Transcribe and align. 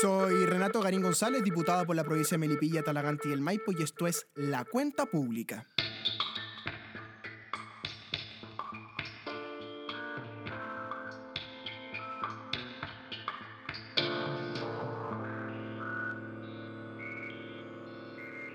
Soy 0.00 0.46
Renato 0.46 0.80
Garín 0.80 1.02
González, 1.02 1.42
diputado 1.42 1.84
por 1.84 1.94
la 1.94 2.04
provincia 2.04 2.36
de 2.36 2.38
Melipilla, 2.38 2.82
Talagante 2.82 3.28
y 3.28 3.32
el 3.32 3.42
Maipo, 3.42 3.70
y 3.72 3.82
esto 3.82 4.06
es 4.06 4.26
La 4.34 4.64
Cuenta 4.64 5.04
Pública. 5.04 5.66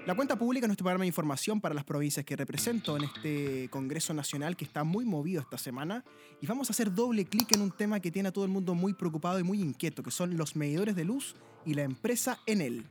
La 0.06 0.14
cuenta 0.14 0.36
pública 0.36 0.68
es 0.68 0.70
nuestro 0.70 0.84
programa 0.84 1.02
de 1.02 1.08
información 1.08 1.60
para 1.60 1.74
las 1.74 1.84
provincias 1.84 2.24
que 2.24 2.36
represento 2.36 2.96
en 2.96 3.06
este 3.06 3.70
Congreso 3.72 4.14
Nacional 4.14 4.56
que 4.56 4.64
está 4.64 4.84
muy 4.84 5.04
movido 5.04 5.42
esta 5.42 5.58
semana 5.58 6.04
y 6.40 6.46
vamos 6.46 6.70
a 6.70 6.74
hacer 6.74 6.94
doble 6.94 7.26
clic 7.26 7.52
en 7.54 7.62
un 7.62 7.72
tema 7.72 8.00
que 8.00 8.12
tiene 8.12 8.30
a 8.30 8.32
todo 8.32 8.46
el 8.46 8.52
mundo 8.52 8.76
muy 8.76 8.94
preocupado 8.94 9.40
y 9.40 9.44
muy 9.44 9.60
inquieto, 9.60 10.04
que 10.04 10.12
son 10.12 10.38
los 10.38 10.56
medidores 10.56 10.96
de 10.96 11.06
luz 11.06 11.36
y 11.66 11.74
la 11.74 11.82
empresa 11.82 12.38
en 12.46 12.62
él. 12.62 12.86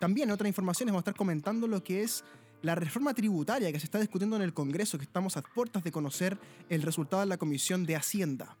También 0.00 0.30
en 0.30 0.32
otras 0.32 0.48
informaciones 0.48 0.92
vamos 0.92 1.02
a 1.02 1.06
estar 1.10 1.14
comentando 1.14 1.68
lo 1.68 1.84
que 1.84 2.02
es 2.02 2.24
la 2.62 2.74
reforma 2.74 3.14
tributaria 3.14 3.70
que 3.70 3.78
se 3.78 3.86
está 3.86 4.00
discutiendo 4.00 4.34
en 4.34 4.42
el 4.42 4.52
Congreso, 4.52 4.98
que 4.98 5.04
estamos 5.04 5.36
a 5.36 5.42
puertas 5.42 5.84
de 5.84 5.92
conocer 5.92 6.36
el 6.68 6.82
resultado 6.82 7.20
de 7.20 7.28
la 7.28 7.36
Comisión 7.36 7.86
de 7.86 7.94
Hacienda. 7.94 8.56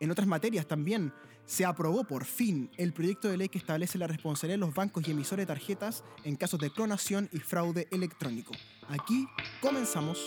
En 0.00 0.10
otras 0.10 0.26
materias 0.26 0.66
también 0.66 1.12
se 1.48 1.64
aprobó 1.64 2.04
por 2.04 2.26
fin 2.26 2.70
el 2.76 2.92
proyecto 2.92 3.28
de 3.28 3.38
ley 3.38 3.48
que 3.48 3.56
establece 3.56 3.96
la 3.96 4.06
responsabilidad 4.06 4.58
de 4.58 4.66
los 4.66 4.74
bancos 4.74 5.08
y 5.08 5.12
emisores 5.12 5.44
de 5.44 5.54
tarjetas 5.54 6.04
en 6.22 6.36
casos 6.36 6.60
de 6.60 6.70
clonación 6.70 7.30
y 7.32 7.38
fraude 7.38 7.88
electrónico. 7.90 8.52
Aquí 8.86 9.26
comenzamos. 9.62 10.26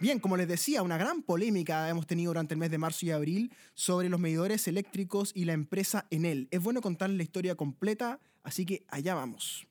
Bien, 0.00 0.18
como 0.18 0.36
les 0.36 0.48
decía, 0.48 0.82
una 0.82 0.98
gran 0.98 1.22
polémica 1.22 1.88
hemos 1.88 2.08
tenido 2.08 2.30
durante 2.30 2.54
el 2.54 2.60
mes 2.60 2.72
de 2.72 2.78
marzo 2.78 3.06
y 3.06 3.12
abril 3.12 3.52
sobre 3.74 4.08
los 4.08 4.18
medidores 4.18 4.66
eléctricos 4.66 5.30
y 5.32 5.44
la 5.44 5.52
empresa 5.52 6.08
Enel. 6.10 6.48
Es 6.50 6.60
bueno 6.60 6.80
contarles 6.80 7.18
la 7.18 7.22
historia 7.22 7.54
completa, 7.54 8.18
así 8.42 8.66
que 8.66 8.84
allá 8.88 9.14
vamos. 9.14 9.68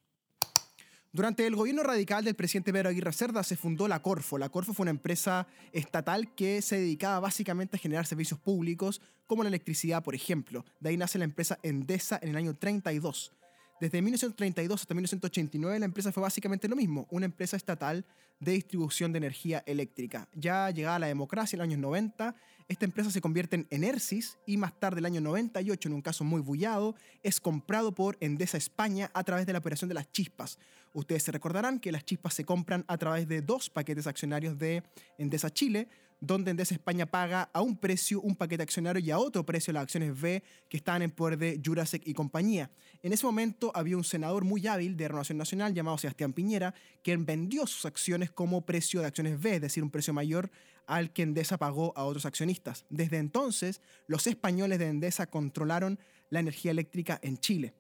Durante 1.16 1.46
el 1.46 1.56
gobierno 1.56 1.84
radical 1.84 2.26
del 2.26 2.34
presidente 2.34 2.74
Pedro 2.74 2.90
Aguirre 2.90 3.14
Cerda 3.14 3.44
se 3.44 3.56
fundó 3.56 3.88
la 3.88 4.02
Corfo. 4.02 4.40
La 4.40 4.50
Corfo 4.50 4.74
fue 4.74 4.86
una 4.86 4.90
empresa 4.90 5.46
estatal 5.72 6.34
que 6.34 6.60
se 6.64 6.78
dedicaba 6.78 7.20
básicamente 7.20 7.76
a 7.76 7.80
generar 7.80 8.08
servicios 8.08 8.40
públicos 8.40 9.00
como 9.28 9.44
la 9.44 9.50
electricidad, 9.50 10.02
por 10.02 10.16
ejemplo. 10.16 10.66
De 10.80 10.90
ahí 10.90 10.98
nace 10.98 11.20
la 11.20 11.26
empresa 11.26 11.60
Endesa 11.62 12.18
en 12.20 12.30
el 12.30 12.38
año 12.38 12.56
32. 12.56 13.32
Desde 13.80 14.02
1932 14.02 14.82
hasta 14.82 14.96
1989 14.96 15.78
la 15.78 15.86
empresa 15.86 16.12
fue 16.12 16.24
básicamente 16.24 16.68
lo 16.68 16.76
mismo, 16.76 17.06
una 17.12 17.26
empresa 17.26 17.58
estatal 17.58 18.04
de 18.40 18.54
distribución 18.54 19.12
de 19.12 19.20
energía 19.20 19.62
eléctrica. 19.68 20.28
Ya 20.34 20.72
llegada 20.72 20.98
la 20.98 21.08
democracia 21.08 21.56
en 21.56 21.60
los 21.60 21.68
años 21.68 21.80
90, 21.80 22.36
esta 22.68 22.86
empresa 22.86 23.12
se 23.12 23.22
convierte 23.22 23.56
en 23.56 23.68
Enersis 23.70 24.38
y 24.46 24.58
más 24.58 24.80
tarde, 24.80 25.00
el 25.00 25.06
año 25.06 25.22
98, 25.22 25.90
en 25.90 25.96
un 25.96 26.02
caso 26.02 26.24
muy 26.24 26.42
bullado, 26.42 26.96
es 27.22 27.40
comprado 27.40 27.94
por 27.94 28.18
Endesa 28.20 28.58
España 28.58 29.12
a 29.14 29.24
través 29.24 29.46
de 29.46 29.54
la 29.54 29.60
operación 29.60 29.90
de 29.90 29.96
las 29.96 30.12
chispas. 30.12 30.60
Ustedes 30.94 31.24
se 31.24 31.32
recordarán 31.32 31.80
que 31.80 31.92
las 31.92 32.06
chispas 32.06 32.34
se 32.34 32.46
compran 32.46 32.86
a 32.88 32.98
través 32.98 33.28
de 33.28 33.42
dos 33.42 33.70
paquetes 33.70 34.08
accionarios 34.08 34.58
de 34.58 34.84
Endesa 35.18 35.50
Chile, 35.50 35.88
donde 36.26 36.52
Endesa 36.52 36.74
España 36.74 37.06
paga 37.06 37.50
a 37.52 37.62
un 37.62 37.76
precio 37.76 38.22
un 38.22 38.38
paquete 38.38 38.64
accionario 38.64 39.04
y 39.04 39.12
a 39.12 39.20
otro 39.20 39.46
precio 39.46 39.74
las 39.74 39.84
acciones 39.84 40.20
B 40.22 40.42
que 40.70 40.78
estaban 40.78 41.02
en 41.02 41.12
poder 41.12 41.38
de 41.38 41.62
Jurasek 41.64 42.02
y 42.08 42.14
compañía. 42.14 42.72
En 43.02 43.12
ese 43.12 43.26
momento 43.26 43.74
había 43.76 43.98
un 43.98 44.06
senador 44.06 44.46
muy 44.46 44.66
hábil 44.66 44.96
de 44.96 45.10
Renovación 45.10 45.38
Nacional 45.38 45.74
llamado 45.74 45.98
Sebastián 45.98 46.32
Piñera, 46.32 46.74
quien 47.04 47.26
vendió 47.26 47.68
sus 47.68 47.86
acciones 47.86 48.32
como 48.32 48.66
precio 48.66 49.02
de 49.02 49.08
acciones 49.08 49.42
B, 49.42 49.56
es 49.56 49.62
decir, 49.62 49.84
un 49.84 49.90
precio 49.90 50.14
mayor 50.14 50.50
al 50.88 51.12
que 51.12 51.24
Endesa 51.24 51.58
pagó 51.58 51.92
a 51.98 52.06
otros 52.06 52.26
accionistas. 52.26 52.86
Desde 52.90 53.18
entonces, 53.18 53.82
los 54.08 54.26
españoles 54.26 54.80
de 54.80 54.88
Endesa 54.88 55.28
controlaron 55.28 56.00
la 56.30 56.40
energía 56.40 56.72
eléctrica 56.72 57.20
en 57.22 57.38
Chile. 57.38 57.74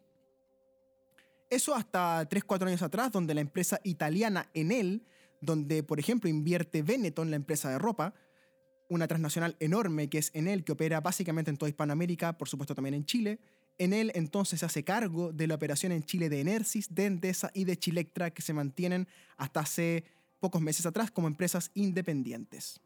Eso 1.50 1.75
hasta 1.75 2.28
3-4 2.28 2.68
años 2.68 2.81
atrás, 2.81 3.10
donde 3.10 3.36
la 3.36 3.42
empresa 3.42 3.80
italiana 3.86 4.50
Enel, 4.54 5.06
donde 5.40 5.81
por 5.81 5.98
ejemplo 5.98 6.30
invierte 6.30 6.81
Benetton, 6.81 7.30
la 7.30 7.38
empresa 7.38 7.70
de 7.70 7.80
ropa, 7.80 8.14
una 8.94 9.08
transnacional 9.08 9.56
enorme 9.59 10.09
que 10.09 10.20
es 10.20 10.31
Enel, 10.34 10.64
que 10.64 10.72
opera 10.72 11.02
básicamente 11.02 11.50
en 11.50 11.58
toda 11.58 11.70
Hispanoamérica, 11.70 12.38
por 12.38 12.48
supuesto 12.48 12.76
también 12.76 12.94
en 12.94 13.06
Chile. 13.06 13.40
Enel 13.80 14.12
entonces 14.14 14.59
se 14.59 14.66
hace 14.66 14.84
cargo 14.84 15.34
de 15.34 15.48
la 15.48 15.56
operación 15.56 15.92
en 15.92 16.04
Chile 16.04 16.30
de 16.30 16.42
Enersis, 16.42 16.94
de 16.94 17.08
Endesa 17.08 17.50
y 17.54 17.64
de 17.64 17.78
Chilectra, 17.78 18.31
que 18.31 18.44
se 18.44 18.54
mantienen 18.54 19.08
hasta 19.38 19.62
hace 19.62 20.04
pocos 20.40 20.62
meses 20.62 20.86
atrás 20.86 21.09
como 21.09 21.28
empresas 21.28 21.72
independientes. 21.74 22.80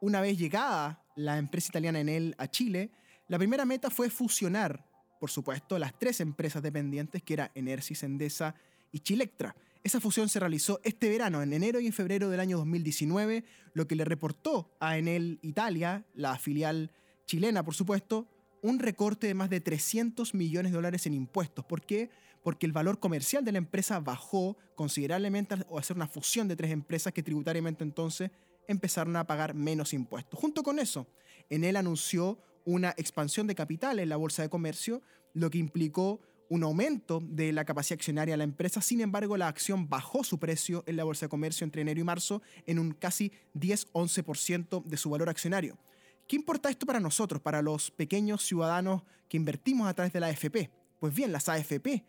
Una 0.00 0.20
vez 0.20 0.38
llegada 0.38 1.04
la 1.14 1.38
empresa 1.38 1.68
italiana 1.68 2.00
Enel 2.00 2.34
a 2.38 2.48
Chile, 2.48 2.90
la 3.28 3.38
primera 3.38 3.64
meta 3.64 3.90
fue 3.90 4.10
fusionar, 4.10 4.84
por 5.20 5.30
supuesto, 5.30 5.78
las 5.78 5.96
tres 5.98 6.20
empresas 6.20 6.62
dependientes 6.62 7.22
que 7.22 7.34
era 7.34 7.52
Enersis, 7.54 8.02
Endesa 8.02 8.54
y 8.90 9.00
Chilectra. 9.00 9.54
Esa 9.82 10.00
fusión 10.00 10.28
se 10.28 10.38
realizó 10.38 10.78
este 10.84 11.08
verano, 11.08 11.40
en 11.42 11.54
enero 11.54 11.80
y 11.80 11.86
en 11.86 11.94
febrero 11.94 12.28
del 12.28 12.40
año 12.40 12.58
2019, 12.58 13.44
lo 13.72 13.86
que 13.86 13.94
le 13.94 14.04
reportó 14.04 14.76
a 14.78 14.98
Enel 14.98 15.38
Italia, 15.40 16.04
la 16.14 16.36
filial 16.38 16.92
chilena 17.24 17.64
por 17.64 17.74
supuesto, 17.74 18.28
un 18.60 18.78
recorte 18.78 19.26
de 19.26 19.34
más 19.34 19.48
de 19.48 19.60
300 19.60 20.34
millones 20.34 20.72
de 20.72 20.76
dólares 20.76 21.06
en 21.06 21.14
impuestos. 21.14 21.64
¿Por 21.64 21.80
qué? 21.80 22.10
Porque 22.42 22.66
el 22.66 22.72
valor 22.72 22.98
comercial 22.98 23.42
de 23.42 23.52
la 23.52 23.58
empresa 23.58 24.00
bajó 24.00 24.58
considerablemente 24.74 25.54
al 25.54 25.66
hacer 25.78 25.96
una 25.96 26.08
fusión 26.08 26.46
de 26.46 26.56
tres 26.56 26.72
empresas 26.72 27.14
que 27.14 27.22
tributariamente 27.22 27.82
entonces 27.82 28.30
empezaron 28.68 29.16
a 29.16 29.26
pagar 29.26 29.54
menos 29.54 29.94
impuestos. 29.94 30.38
Junto 30.38 30.62
con 30.62 30.78
eso, 30.78 31.06
Enel 31.48 31.76
anunció 31.76 32.38
una 32.66 32.90
expansión 32.98 33.46
de 33.46 33.54
capital 33.54 33.98
en 33.98 34.10
la 34.10 34.16
bolsa 34.16 34.42
de 34.42 34.50
comercio, 34.50 35.00
lo 35.32 35.48
que 35.48 35.58
implicó 35.58 36.20
un 36.50 36.64
aumento 36.64 37.22
de 37.22 37.52
la 37.52 37.64
capacidad 37.64 37.96
accionaria 37.96 38.34
de 38.34 38.38
la 38.38 38.44
empresa, 38.44 38.82
sin 38.82 39.00
embargo 39.00 39.36
la 39.36 39.46
acción 39.46 39.88
bajó 39.88 40.24
su 40.24 40.38
precio 40.38 40.82
en 40.86 40.96
la 40.96 41.04
bolsa 41.04 41.26
de 41.26 41.30
comercio 41.30 41.64
entre 41.64 41.82
enero 41.82 42.00
y 42.00 42.04
marzo 42.04 42.42
en 42.66 42.80
un 42.80 42.90
casi 42.90 43.32
10-11% 43.54 44.84
de 44.84 44.96
su 44.96 45.10
valor 45.10 45.28
accionario. 45.28 45.78
¿Qué 46.26 46.34
importa 46.34 46.68
esto 46.68 46.86
para 46.86 46.98
nosotros, 46.98 47.40
para 47.40 47.62
los 47.62 47.92
pequeños 47.92 48.44
ciudadanos 48.44 49.04
que 49.28 49.36
invertimos 49.36 49.88
a 49.88 49.94
través 49.94 50.12
de 50.12 50.18
la 50.18 50.26
AFP? 50.26 50.70
Pues 50.98 51.14
bien, 51.14 51.30
las 51.30 51.48
AFP, 51.48 52.04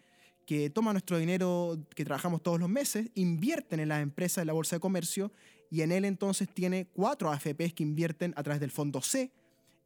que 0.47 0.71
toman 0.71 0.95
nuestro 0.95 1.19
dinero 1.19 1.77
que 1.95 2.03
trabajamos 2.03 2.41
todos 2.41 2.59
los 2.59 2.69
meses, 2.69 3.11
invierten 3.13 3.79
en 3.79 3.89
las 3.89 4.01
empresas 4.01 4.41
de 4.41 4.45
la 4.47 4.53
bolsa 4.53 4.75
de 4.75 4.79
comercio 4.79 5.31
y 5.69 5.81
en 5.81 5.91
él 5.91 6.03
entonces 6.03 6.49
tiene 6.49 6.87
cuatro 6.87 7.31
AFPs 7.31 7.73
que 7.75 7.83
invierten 7.83 8.33
a 8.35 8.41
través 8.41 8.59
del 8.59 8.71
fondo 8.71 9.01
C 9.01 9.31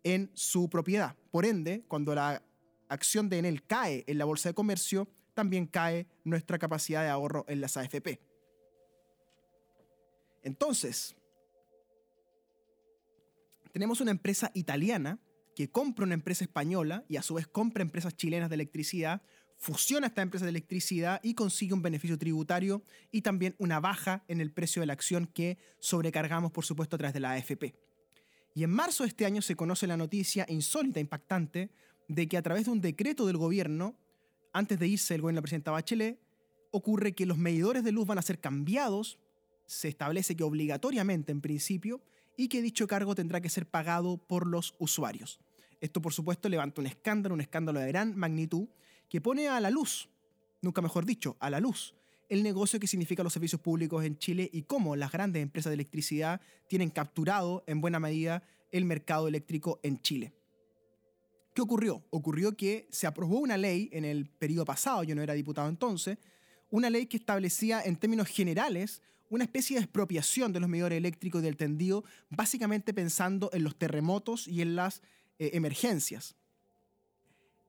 en 0.04 0.32
su 0.34 0.70
propiedad. 0.70 1.14
Por 1.30 1.46
ende, 1.46 1.84
cuando 1.90 2.16
la 2.16 2.42
acción 2.90 3.30
de 3.30 3.40
Enel 3.40 3.66
cae 3.66 4.04
en 4.08 4.18
la 4.18 4.26
bolsa 4.26 4.50
de 4.50 4.56
comercio, 4.56 5.08
también 5.34 5.68
cae 5.68 6.08
nuestra 6.24 6.58
capacidad 6.58 7.04
de 7.04 7.10
ahorro 7.10 7.46
en 7.48 7.62
las 7.62 7.78
AFP. 7.78 8.20
Entonces, 10.44 11.16
tenemos 13.72 14.00
una 14.00 14.12
empresa 14.12 14.52
italiana 14.54 15.20
que 15.56 15.70
compra 15.70 16.06
una 16.06 16.14
empresa 16.14 16.44
española 16.44 17.04
y 17.08 17.18
a 17.18 17.22
su 17.22 17.34
vez 17.34 17.48
compra 17.48 17.82
empresas 17.82 18.16
chilenas 18.16 18.50
de 18.50 18.56
electricidad, 18.56 19.22
fusiona 19.58 20.08
esta 20.08 20.22
empresa 20.22 20.46
de 20.46 20.50
electricidad 20.50 21.20
y 21.24 21.34
consigue 21.34 21.74
un 21.74 21.82
beneficio 21.82 22.18
tributario 22.18 22.84
y 23.12 23.22
también 23.22 23.56
una 23.58 23.80
baja 23.80 24.24
en 24.28 24.42
el 24.42 24.52
precio 24.52 24.82
de 24.82 24.86
la 24.86 24.94
acción 24.94 25.28
que 25.28 25.58
sobrecargamos, 25.80 26.52
por 26.52 26.66
supuesto, 26.66 26.96
a 26.96 27.00
través 27.00 27.14
de 27.14 27.20
la 27.22 27.32
AFP. 27.32 27.76
Y 28.54 28.64
en 28.64 28.70
marzo 28.70 29.04
de 29.04 29.10
este 29.10 29.26
año 29.26 29.42
se 29.42 29.56
conoce 29.56 29.88
la 29.88 29.98
noticia 29.98 30.46
insólita, 30.48 31.00
impactante, 31.00 31.72
de 32.08 32.28
que 32.28 32.38
a 32.38 32.42
través 32.42 32.66
de 32.66 32.72
un 32.72 32.82
decreto 32.82 33.26
del 33.26 33.38
gobierno, 33.38 33.96
antes 34.54 34.80
de 34.80 34.88
irse 34.88 35.16
el 35.16 35.22
gobierno 35.22 35.38
de 35.38 35.42
la 35.42 35.44
presidenta 35.44 35.72
Bachelet, 35.72 36.20
ocurre 36.72 37.14
que 37.14 37.26
los 37.26 37.38
medidores 37.38 37.84
de 37.84 37.92
luz 37.92 38.06
van 38.06 38.18
a 38.18 38.22
ser 38.22 38.40
cambiados, 38.40 39.18
se 39.66 39.88
establece 39.88 40.36
que 40.36 40.44
obligatoriamente 40.44 41.32
en 41.32 41.42
principio, 41.42 42.02
y 42.38 42.50
que 42.50 42.62
dicho 42.62 42.88
cargo 42.88 43.16
tendrá 43.16 43.42
que 43.42 43.50
ser 43.50 43.66
pagado 43.66 44.18
por 44.18 44.46
los 44.46 44.76
usuarios. 44.78 45.40
Esto 45.82 46.02
por 46.02 46.14
supuesto 46.14 46.50
levanta 46.50 46.82
un 46.82 46.88
escándalo, 46.88 47.36
un 47.36 47.42
escándalo 47.42 47.80
de 47.80 47.88
gran 47.88 48.16
magnitud, 48.18 48.68
que 49.10 49.22
pone 49.22 49.48
a 49.48 49.60
la 49.60 49.70
luz, 49.70 50.10
nunca 50.62 50.82
mejor 50.82 51.06
dicho, 51.06 51.38
a 51.40 51.50
la 51.50 51.60
luz, 51.60 51.96
el 52.30 52.44
negocio 52.44 52.80
que 52.80 52.88
significa 52.88 53.24
los 53.24 53.34
servicios 53.34 53.62
públicos 53.62 54.04
en 54.04 54.18
Chile 54.18 54.50
y 54.52 54.64
cómo 54.64 54.96
las 54.96 55.12
grandes 55.12 55.44
empresas 55.44 55.70
de 55.70 55.76
electricidad 55.76 56.42
tienen 56.68 56.90
capturado 56.90 57.64
en 57.68 57.82
buena 57.82 58.00
medida 58.00 58.44
el 58.72 58.86
mercado 58.86 59.28
eléctrico 59.28 59.80
en 59.84 60.02
Chile. 60.02 60.34
¿Qué 61.56 61.62
ocurrió? 61.62 62.04
Ocurrió 62.10 62.58
que 62.58 62.86
se 62.92 63.08
aprobó 63.08 63.40
una 63.40 63.56
ley 63.56 63.90
en 63.94 64.04
el 64.04 64.28
periodo 64.28 64.66
pasado, 64.66 65.06
yo 65.06 65.16
no 65.16 65.22
era 65.22 65.34
diputado 65.34 65.70
entonces, 65.70 66.18
una 66.70 66.90
ley 66.90 67.06
que 67.06 67.16
establecía 67.16 67.82
en 67.82 67.96
términos 67.96 68.28
generales 68.28 69.02
una 69.30 69.46
especie 69.46 69.78
de 69.78 69.84
expropiación 69.84 70.52
de 70.52 70.60
los 70.60 70.68
medidores 70.68 70.98
eléctricos 70.98 71.42
y 71.42 71.46
del 71.46 71.56
tendido, 71.56 72.04
básicamente 72.30 72.94
pensando 72.94 73.50
en 73.54 73.64
los 73.64 73.78
terremotos 73.78 74.50
y 74.50 74.62
en 74.62 74.76
las 74.76 75.02
eh, 75.40 75.52
emergencias. 75.54 76.36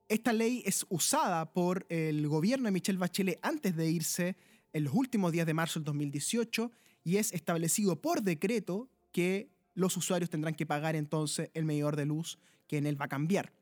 Esta 0.09 0.33
ley 0.33 0.63
es 0.65 0.85
usada 0.89 1.53
por 1.53 1.85
el 1.87 2.27
gobierno 2.27 2.65
de 2.65 2.71
Michelle 2.71 2.99
Bachelet 2.99 3.39
antes 3.41 3.73
de 3.77 3.89
irse 3.89 4.35
en 4.73 4.83
los 4.83 4.93
últimos 4.93 5.31
días 5.31 5.47
de 5.47 5.53
marzo 5.53 5.79
del 5.79 5.85
2018 5.85 6.73
y 7.05 7.15
es 7.15 7.31
establecido 7.31 8.01
por 8.01 8.21
decreto 8.21 8.89
que 9.13 9.49
los 9.75 9.95
usuarios 9.95 10.29
tendrán 10.29 10.55
que 10.55 10.65
pagar 10.65 10.97
entonces 10.97 11.51
el 11.53 11.63
medidor 11.63 11.95
de 11.95 12.05
luz 12.05 12.37
que 12.67 12.77
en 12.77 12.85
él 12.85 12.99
va 12.99 13.05
a 13.05 13.09
cambiar. 13.09 13.53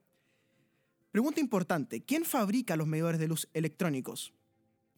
Pregunta 1.15 1.39
importante, 1.39 2.03
¿quién 2.03 2.25
fabrica 2.25 2.75
los 2.75 2.87
medidores 2.87 3.21
de 3.21 3.29
luz 3.29 3.47
electrónicos? 3.53 4.33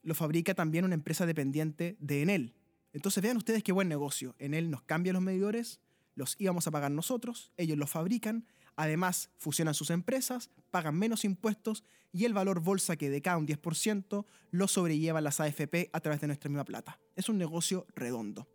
Lo 0.02 0.16
fabrica 0.16 0.56
también 0.56 0.84
una 0.84 0.96
empresa 0.96 1.28
dependiente 1.28 1.96
de 2.00 2.24
Enel. 2.24 2.56
Entonces 2.92 3.22
vean 3.22 3.38
ustedes 3.38 3.62
qué 3.62 3.72
buen 3.72 3.88
negocio. 3.88 4.34
Enel 4.40 4.72
nos 4.72 4.82
cambia 4.82 5.14
los 5.14 5.22
medidores, 5.22 5.80
los 6.16 6.36
íbamos 6.40 6.66
a 6.66 6.72
pagar 6.72 6.90
nosotros, 6.90 7.52
ellos 7.56 7.78
los 7.78 7.92
fabrican, 7.92 8.48
además 8.76 9.30
fusionan 9.38 9.76
sus 9.76 9.92
empresas, 9.92 10.50
pagan 10.72 10.98
menos 10.98 11.24
impuestos 11.24 11.84
y 12.12 12.26
el 12.26 12.34
valor 12.34 12.62
bolsa 12.62 12.96
que 12.96 13.12
decae 13.12 13.38
un 13.38 13.46
10% 13.46 14.26
lo 14.50 14.68
sobrellevan 14.68 15.24
las 15.24 15.40
AFP 15.40 15.92
a 15.94 16.00
través 16.00 16.20
de 16.20 16.26
nuestra 16.26 16.50
misma 16.50 16.66
plata. 16.66 17.00
Es 17.16 17.30
un 17.30 17.38
negocio 17.38 17.86
redondo. 17.94 18.48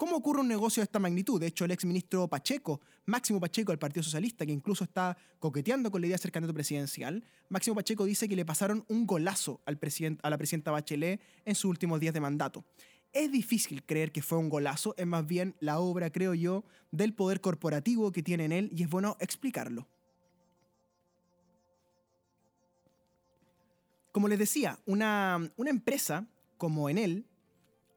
¿Cómo 0.00 0.16
ocurre 0.16 0.40
un 0.40 0.48
negocio 0.48 0.80
de 0.80 0.84
esta 0.84 0.98
magnitud? 0.98 1.38
De 1.38 1.48
hecho, 1.48 1.66
el 1.66 1.72
exministro 1.72 2.26
Pacheco, 2.26 2.80
Máximo 3.04 3.38
Pacheco 3.38 3.70
del 3.70 3.78
Partido 3.78 4.02
Socialista, 4.02 4.46
que 4.46 4.52
incluso 4.52 4.82
está 4.82 5.14
coqueteando 5.38 5.90
con 5.90 6.00
la 6.00 6.06
idea 6.06 6.14
de 6.14 6.22
ser 6.22 6.32
candidato 6.32 6.54
presidencial, 6.54 7.22
Máximo 7.50 7.76
Pacheco 7.76 8.06
dice 8.06 8.26
que 8.26 8.34
le 8.34 8.46
pasaron 8.46 8.82
un 8.88 9.06
golazo 9.06 9.60
al 9.66 9.78
a 10.22 10.30
la 10.30 10.38
presidenta 10.38 10.70
Bachelet 10.70 11.20
en 11.44 11.54
sus 11.54 11.66
últimos 11.66 12.00
días 12.00 12.14
de 12.14 12.20
mandato. 12.20 12.64
Es 13.12 13.30
difícil 13.30 13.82
creer 13.84 14.10
que 14.10 14.22
fue 14.22 14.38
un 14.38 14.48
golazo, 14.48 14.94
es 14.96 15.06
más 15.06 15.26
bien 15.26 15.54
la 15.60 15.80
obra, 15.80 16.08
creo 16.10 16.32
yo, 16.32 16.64
del 16.90 17.12
poder 17.12 17.42
corporativo 17.42 18.10
que 18.10 18.22
tiene 18.22 18.46
en 18.46 18.52
él 18.52 18.70
y 18.74 18.84
es 18.84 18.88
bueno 18.88 19.18
explicarlo. 19.20 19.86
Como 24.12 24.28
les 24.28 24.38
decía, 24.38 24.78
una, 24.86 25.52
una 25.58 25.68
empresa 25.68 26.26
como 26.56 26.88
en 26.88 26.96
él 26.96 27.26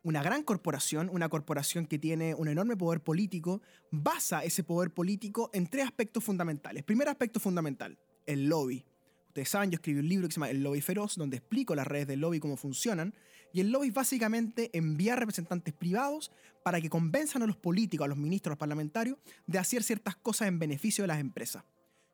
una 0.03 0.21
gran 0.21 0.43
corporación, 0.43 1.09
una 1.09 1.29
corporación 1.29 1.87
que 1.87 1.97
tiene 1.97 2.35
un 2.35 2.47
enorme 2.47 2.75
poder 2.75 3.01
político, 3.01 3.61
basa 3.89 4.43
ese 4.43 4.63
poder 4.63 4.91
político 4.91 5.49
en 5.53 5.67
tres 5.67 5.85
aspectos 5.85 6.23
fundamentales. 6.23 6.83
Primer 6.83 7.07
aspecto 7.07 7.39
fundamental, 7.39 7.97
el 8.25 8.47
lobby. 8.49 8.85
Ustedes 9.27 9.49
saben, 9.49 9.71
yo 9.71 9.75
escribí 9.75 9.99
un 9.99 10.09
libro 10.09 10.27
que 10.27 10.33
se 10.33 10.35
llama 10.35 10.51
El 10.51 10.61
Lobby 10.61 10.81
Feroz, 10.81 11.15
donde 11.15 11.37
explico 11.37 11.73
las 11.73 11.87
redes 11.87 12.05
del 12.05 12.19
lobby, 12.19 12.39
cómo 12.39 12.55
funcionan. 12.55 13.15
Y 13.51 13.61
el 13.61 13.71
lobby 13.71 13.89
básicamente 13.89 14.69
envía 14.73 15.15
representantes 15.15 15.73
privados 15.73 16.31
para 16.63 16.79
que 16.79 16.89
convenzan 16.89 17.41
a 17.41 17.47
los 17.47 17.57
políticos, 17.57 18.05
a 18.05 18.07
los 18.09 18.17
ministros, 18.17 18.51
a 18.51 18.53
los 18.53 18.59
parlamentarios, 18.59 19.17
de 19.47 19.57
hacer 19.57 19.81
ciertas 19.81 20.15
cosas 20.17 20.49
en 20.49 20.59
beneficio 20.59 21.03
de 21.03 21.07
las 21.07 21.19
empresas. 21.19 21.63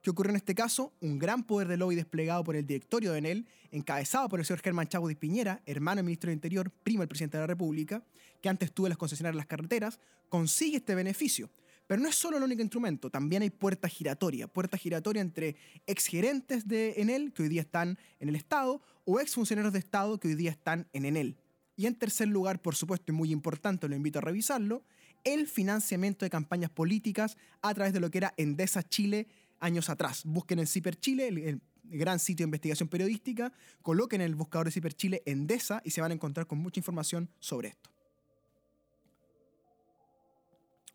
¿Qué 0.01 0.09
ocurre 0.11 0.29
en 0.29 0.37
este 0.37 0.55
caso? 0.55 0.93
Un 1.01 1.19
gran 1.19 1.43
poder 1.43 1.67
de 1.67 1.75
lobby 1.75 1.95
desplegado 1.95 2.41
por 2.45 2.55
el 2.55 2.65
directorio 2.65 3.11
de 3.11 3.19
Enel, 3.19 3.47
encabezado 3.71 4.29
por 4.29 4.39
el 4.39 4.45
señor 4.45 4.61
Germán 4.61 4.87
Chávez 4.87 5.17
Piñera, 5.17 5.61
hermano 5.65 5.97
del 5.97 6.05
ministro 6.05 6.29
del 6.29 6.37
Interior, 6.37 6.71
primo 6.71 7.01
del 7.01 7.09
presidente 7.09 7.35
de 7.35 7.43
la 7.43 7.47
República, 7.47 8.01
que 8.41 8.47
antes 8.47 8.71
tuvo 8.71 8.87
las 8.87 8.97
concesionarias 8.97 9.35
de 9.35 9.39
las 9.39 9.47
carreteras, 9.47 9.99
consigue 10.29 10.77
este 10.77 10.95
beneficio. 10.95 11.49
Pero 11.85 12.01
no 12.01 12.07
es 12.07 12.15
solo 12.15 12.37
el 12.37 12.43
único 12.43 12.61
instrumento, 12.61 13.09
también 13.09 13.41
hay 13.41 13.49
puerta 13.49 13.89
giratoria. 13.89 14.47
Puerta 14.47 14.77
giratoria 14.77 15.21
entre 15.21 15.57
exgerentes 15.85 16.65
de 16.65 16.93
Enel, 16.97 17.33
que 17.33 17.43
hoy 17.43 17.49
día 17.49 17.61
están 17.61 17.97
en 18.21 18.29
el 18.29 18.35
Estado, 18.35 18.81
o 19.03 19.19
exfuncionarios 19.19 19.73
de 19.73 19.79
Estado, 19.79 20.17
que 20.17 20.29
hoy 20.29 20.35
día 20.35 20.51
están 20.51 20.87
en 20.93 21.03
Enel. 21.03 21.35
Y 21.75 21.87
en 21.87 21.95
tercer 21.95 22.29
lugar, 22.29 22.61
por 22.61 22.75
supuesto, 22.75 23.11
y 23.11 23.15
muy 23.15 23.31
importante, 23.31 23.89
lo 23.89 23.95
invito 23.95 24.19
a 24.19 24.21
revisarlo, 24.21 24.83
el 25.23 25.47
financiamiento 25.47 26.25
de 26.25 26.29
campañas 26.29 26.69
políticas 26.69 27.37
a 27.61 27.73
través 27.73 27.91
de 27.91 27.99
lo 27.99 28.09
que 28.09 28.19
era 28.19 28.33
Endesa 28.37 28.83
Chile 28.83 29.27
años 29.59 29.89
atrás. 29.89 30.23
Busquen 30.25 30.59
en 30.59 30.67
Ciper 30.67 30.95
Chile, 30.95 31.27
el, 31.27 31.61
gran 31.91 32.19
sitio 32.19 32.43
de 32.43 32.49
investigación 32.49 32.87
periodística, 32.87 33.51
coloquen 33.81 34.21
en 34.21 34.27
el 34.27 34.35
buscador 34.35 34.67
de 34.67 34.71
Ciper 34.71 34.93
Chile 34.93 35.23
Endesa 35.25 35.81
y 35.83 35.89
se 35.89 36.01
van 36.01 36.11
a 36.11 36.13
encontrar 36.13 36.45
con 36.45 36.59
mucha 36.59 36.79
información 36.79 37.29
sobre 37.39 37.69
esto. 37.69 37.89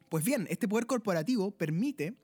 Pues 0.09 0.25
bien, 0.25 0.47
este 0.49 0.69
poder 0.69 0.87
corporativo 0.87 1.51
permite 1.51 2.15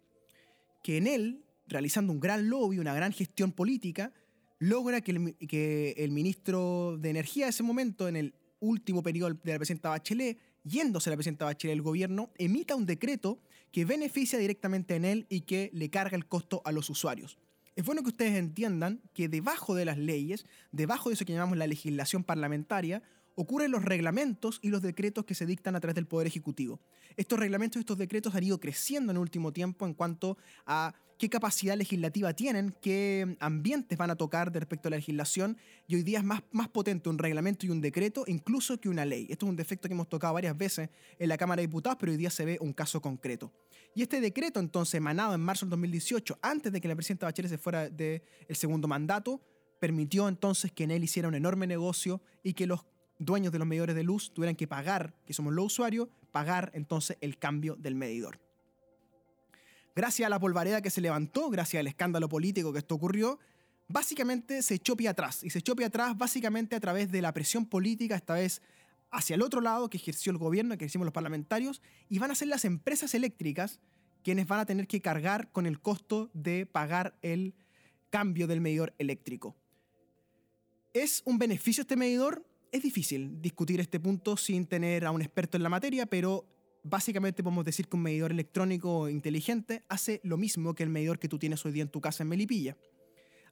que 0.84 0.98
en 0.98 1.08
él, 1.08 1.44
realizando 1.66 2.12
un 2.12 2.20
gran 2.20 2.48
lobby, 2.48 2.78
una 2.78 2.94
gran 2.94 3.12
gestión 3.12 3.50
política, 3.50 4.12
logra 4.60 5.00
que 5.00 5.10
el, 5.10 5.36
que 5.48 5.94
el 5.98 6.12
ministro 6.12 6.96
de 6.98 7.10
Energía 7.10 7.46
de 7.46 7.50
ese 7.50 7.64
momento, 7.64 8.06
en 8.06 8.14
el 8.14 8.34
último 8.60 9.02
periodo 9.02 9.34
de 9.34 9.52
la 9.52 9.58
presidenta 9.58 9.88
Bachelet, 9.88 10.38
yéndose 10.62 11.10
la 11.10 11.16
presidenta 11.16 11.46
Bachelet 11.46 11.74
del 11.74 11.82
gobierno, 11.82 12.30
emita 12.38 12.76
un 12.76 12.86
decreto 12.86 13.40
que 13.72 13.84
beneficia 13.84 14.38
directamente 14.38 14.96
en 14.96 15.04
él 15.04 15.26
y 15.28 15.42
que 15.42 15.70
le 15.72 15.90
carga 15.90 16.16
el 16.16 16.26
costo 16.26 16.62
a 16.64 16.72
los 16.72 16.90
usuarios. 16.90 17.38
Es 17.76 17.84
bueno 17.84 18.02
que 18.02 18.08
ustedes 18.08 18.34
entiendan 18.34 19.00
que 19.14 19.28
debajo 19.28 19.74
de 19.74 19.84
las 19.84 19.96
leyes, 19.96 20.44
debajo 20.72 21.08
de 21.08 21.14
eso 21.14 21.24
que 21.24 21.32
llamamos 21.32 21.56
la 21.56 21.66
legislación 21.66 22.24
parlamentaria, 22.24 23.02
ocurren 23.40 23.70
los 23.70 23.82
reglamentos 23.82 24.58
y 24.60 24.68
los 24.68 24.82
decretos 24.82 25.24
que 25.24 25.34
se 25.34 25.46
dictan 25.46 25.74
a 25.74 25.80
través 25.80 25.94
del 25.94 26.06
Poder 26.06 26.26
Ejecutivo. 26.26 26.78
Estos 27.16 27.38
reglamentos 27.38 27.78
y 27.78 27.80
estos 27.80 27.96
decretos 27.96 28.34
han 28.34 28.44
ido 28.44 28.60
creciendo 28.60 29.12
en 29.12 29.16
el 29.16 29.22
último 29.22 29.50
tiempo 29.50 29.86
en 29.86 29.94
cuanto 29.94 30.36
a 30.66 30.94
qué 31.16 31.30
capacidad 31.30 31.74
legislativa 31.74 32.34
tienen, 32.34 32.76
qué 32.82 33.38
ambientes 33.40 33.96
van 33.96 34.10
a 34.10 34.16
tocar 34.16 34.52
de 34.52 34.60
respecto 34.60 34.88
a 34.88 34.90
la 34.90 34.98
legislación, 34.98 35.56
y 35.86 35.94
hoy 35.94 36.02
día 36.02 36.18
es 36.18 36.24
más, 36.24 36.42
más 36.50 36.68
potente 36.68 37.08
un 37.08 37.16
reglamento 37.16 37.64
y 37.64 37.70
un 37.70 37.80
decreto 37.80 38.24
incluso 38.26 38.78
que 38.78 38.90
una 38.90 39.06
ley. 39.06 39.26
Esto 39.30 39.46
es 39.46 39.50
un 39.50 39.56
defecto 39.56 39.88
que 39.88 39.94
hemos 39.94 40.10
tocado 40.10 40.34
varias 40.34 40.56
veces 40.56 40.90
en 41.18 41.28
la 41.30 41.38
Cámara 41.38 41.60
de 41.60 41.66
Diputados, 41.66 41.96
pero 41.98 42.12
hoy 42.12 42.18
día 42.18 42.30
se 42.30 42.44
ve 42.44 42.58
un 42.60 42.74
caso 42.74 43.00
concreto. 43.00 43.50
Y 43.94 44.02
este 44.02 44.20
decreto 44.20 44.60
entonces, 44.60 44.96
emanado 44.96 45.34
en 45.34 45.40
marzo 45.40 45.64
del 45.64 45.70
2018, 45.70 46.38
antes 46.42 46.72
de 46.72 46.80
que 46.80 46.88
la 46.88 46.94
presidenta 46.94 47.24
Bachelet 47.24 47.50
se 47.50 47.58
fuera 47.58 47.88
del 47.88 48.22
segundo 48.50 48.86
mandato, 48.86 49.40
permitió 49.78 50.28
entonces 50.28 50.70
que 50.72 50.84
en 50.84 50.90
él 50.90 51.02
hiciera 51.02 51.26
un 51.26 51.34
enorme 51.34 51.66
negocio 51.66 52.20
y 52.42 52.52
que 52.52 52.66
los 52.66 52.84
dueños 53.20 53.52
de 53.52 53.60
los 53.60 53.68
medidores 53.68 53.94
de 53.94 54.02
luz 54.02 54.34
tuvieran 54.34 54.56
que 54.56 54.66
pagar, 54.66 55.14
que 55.24 55.32
somos 55.32 55.52
los 55.52 55.66
usuarios, 55.66 56.08
pagar 56.32 56.72
entonces 56.74 57.16
el 57.20 57.38
cambio 57.38 57.76
del 57.76 57.94
medidor 57.94 58.40
gracias 59.94 60.26
a 60.26 60.30
la 60.30 60.38
polvareda 60.38 60.80
que 60.80 60.90
se 60.90 61.00
levantó, 61.00 61.50
gracias 61.50 61.80
al 61.80 61.86
escándalo 61.86 62.28
político 62.28 62.72
que 62.72 62.78
esto 62.78 62.94
ocurrió, 62.94 63.38
básicamente 63.88 64.62
se 64.62 64.74
echó 64.74 64.96
pie 64.96 65.08
atrás. 65.08 65.42
Y 65.44 65.50
se 65.50 65.58
echó 65.58 65.76
pie 65.76 65.86
atrás 65.86 66.16
básicamente 66.16 66.76
a 66.76 66.80
través 66.80 67.10
de 67.10 67.22
la 67.22 67.32
presión 67.32 67.66
política, 67.66 68.14
esta 68.14 68.34
vez 68.34 68.62
hacia 69.10 69.34
el 69.34 69.42
otro 69.42 69.60
lado 69.60 69.90
que 69.90 69.98
ejerció 69.98 70.32
el 70.32 70.38
gobierno, 70.38 70.76
que 70.78 70.84
ejercimos 70.84 71.04
los 71.04 71.12
parlamentarios, 71.12 71.82
y 72.08 72.18
van 72.18 72.30
a 72.30 72.34
ser 72.34 72.48
las 72.48 72.64
empresas 72.64 73.14
eléctricas 73.14 73.80
quienes 74.22 74.46
van 74.46 74.60
a 74.60 74.66
tener 74.66 74.86
que 74.86 75.00
cargar 75.00 75.50
con 75.50 75.66
el 75.66 75.80
costo 75.80 76.30
de 76.34 76.66
pagar 76.66 77.18
el 77.22 77.54
cambio 78.10 78.46
del 78.46 78.60
medidor 78.60 78.94
eléctrico. 78.98 79.56
¿Es 80.92 81.22
un 81.24 81.38
beneficio 81.38 81.82
este 81.82 81.96
medidor? 81.96 82.44
Es 82.72 82.82
difícil 82.82 83.42
discutir 83.42 83.80
este 83.80 83.98
punto 83.98 84.36
sin 84.36 84.64
tener 84.66 85.04
a 85.04 85.10
un 85.10 85.22
experto 85.22 85.56
en 85.56 85.64
la 85.64 85.68
materia, 85.68 86.06
pero 86.06 86.46
básicamente 86.84 87.42
podemos 87.42 87.64
decir 87.64 87.88
que 87.88 87.96
un 87.96 88.02
medidor 88.04 88.30
electrónico 88.30 89.08
inteligente 89.08 89.82
hace 89.88 90.20
lo 90.22 90.36
mismo 90.36 90.72
que 90.74 90.84
el 90.84 90.88
medidor 90.88 91.18
que 91.18 91.28
tú 91.28 91.36
tienes 91.36 91.64
hoy 91.66 91.72
día 91.72 91.82
en 91.82 91.88
tu 91.88 92.00
casa 92.00 92.22
en 92.22 92.28
Melipilla. 92.28 92.76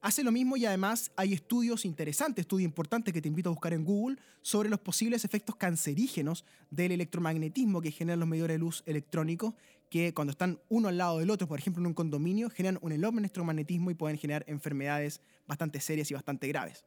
Hace 0.01 0.23
lo 0.23 0.31
mismo 0.31 0.57
y 0.57 0.65
además 0.65 1.11
hay 1.17 1.33
estudios 1.33 1.85
interesantes, 1.85 2.45
estudios 2.45 2.67
importantes 2.67 3.13
que 3.13 3.21
te 3.21 3.27
invito 3.27 3.49
a 3.49 3.53
buscar 3.53 3.73
en 3.73 3.85
Google 3.85 4.19
sobre 4.41 4.69
los 4.69 4.79
posibles 4.79 5.25
efectos 5.25 5.57
cancerígenos 5.57 6.45
del 6.71 6.93
electromagnetismo 6.93 7.81
que 7.81 7.91
generan 7.91 8.21
los 8.21 8.29
medidores 8.29 8.55
de 8.55 8.59
luz 8.61 8.85
electrónicos 8.87 9.55
que 9.91 10.15
cuando 10.15 10.31
están 10.31 10.61
uno 10.69 10.87
al 10.87 10.99
lado 10.99 11.19
del 11.19 11.31
otro, 11.31 11.49
por 11.49 11.59
ejemplo 11.59 11.83
en 11.83 11.89
un 11.89 11.95
condominio, 11.95 12.51
generan 12.51 12.79
un 12.83 12.93
enorme 12.93 13.19
electromagnetismo 13.19 13.91
y 13.91 13.95
pueden 13.95 14.17
generar 14.17 14.45
enfermedades 14.47 15.21
bastante 15.49 15.81
serias 15.81 16.09
y 16.13 16.15
bastante 16.15 16.47
graves. 16.47 16.85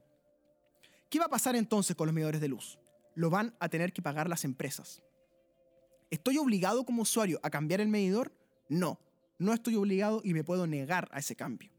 ¿Qué 1.12 1.20
va 1.20 1.26
a 1.26 1.30
pasar 1.30 1.58
entonces 1.58 1.94
con 1.94 2.08
los 2.08 2.14
medidores 2.14 2.40
de 2.40 2.48
luz? 2.48 2.80
Lo 3.16 3.30
van 3.30 3.54
a 3.60 3.68
tener 3.68 3.92
que 3.92 4.02
pagar 4.02 4.30
las 4.30 4.46
empresas. 4.46 5.04
¿Estoy 6.10 6.38
obligado 6.38 6.86
como 6.86 7.02
usuario 7.02 7.38
a 7.44 7.50
cambiar 7.50 7.82
el 7.82 7.90
medidor? 7.90 8.32
No, 8.70 8.98
no 9.38 9.54
estoy 9.54 9.76
obligado 9.76 10.22
y 10.24 10.34
me 10.34 10.46
puedo 10.46 10.68
negar 10.68 11.10
a 11.12 11.20
ese 11.20 11.36
cambio. 11.36 11.70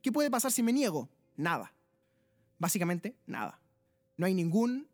¿Qué 0.00 0.10
puede 0.10 0.30
pasar 0.30 0.50
si 0.50 0.62
me 0.62 0.72
niego? 0.72 1.10
Nada. 1.36 1.74
Básicamente, 2.58 3.14
nada. 3.26 3.60
No 4.16 4.24
hay 4.24 4.32
ningún 4.32 4.88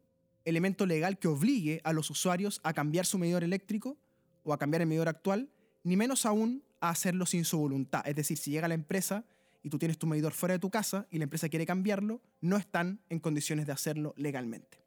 elemento 0.44 0.84
legal 0.84 1.16
que 1.20 1.28
obligue 1.28 1.80
a 1.84 1.92
los 1.92 2.10
usuarios 2.10 2.60
a 2.64 2.72
cambiar 2.72 3.06
su 3.06 3.18
medidor 3.18 3.44
eléctrico 3.44 3.96
o 4.42 4.52
a 4.52 4.58
cambiar 4.58 4.82
el 4.82 4.88
medidor 4.88 5.08
actual, 5.08 5.48
ni 5.84 5.96
menos 5.96 6.26
aún 6.26 6.64
a 6.80 6.90
hacerlo 6.90 7.24
sin 7.24 7.44
su 7.44 7.58
voluntad. 7.58 8.02
Es 8.04 8.16
decir, 8.16 8.36
si 8.36 8.50
llega 8.50 8.66
la 8.66 8.74
empresa 8.74 9.24
y 9.66 9.68
tú 9.68 9.80
tienes 9.80 9.98
tu 9.98 10.06
medidor 10.06 10.32
fuera 10.32 10.52
de 10.52 10.60
tu 10.60 10.70
casa 10.70 11.08
y 11.10 11.18
la 11.18 11.24
empresa 11.24 11.48
quiere 11.48 11.66
cambiarlo, 11.66 12.22
no 12.40 12.56
están 12.56 13.00
en 13.08 13.18
condiciones 13.18 13.66
de 13.66 13.72
hacerlo 13.72 14.14
legalmente. 14.16 14.78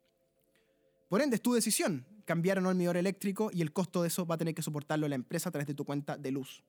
Por 1.10 1.22
ende, 1.22 1.36
es 1.36 1.42
tu 1.42 1.54
decisión 1.54 2.06
cambiar 2.24 2.60
o 2.60 2.62
no 2.62 2.70
el 2.70 2.78
medidor 2.78 2.96
eléctrico 2.96 3.52
y 3.52 3.62
el 3.62 3.74
costo 3.74 4.04
de 4.04 4.08
eso 4.08 4.26
va 4.26 4.36
a 4.36 4.38
tener 4.38 4.56
que 4.56 4.62
soportarlo 4.62 5.06
la 5.10 5.16
empresa 5.16 5.50
a 5.50 5.52
través 5.52 5.68
de 5.68 5.74
tu 5.74 5.84
cuenta 5.84 6.16
de 6.16 6.32
luz. 6.32 6.64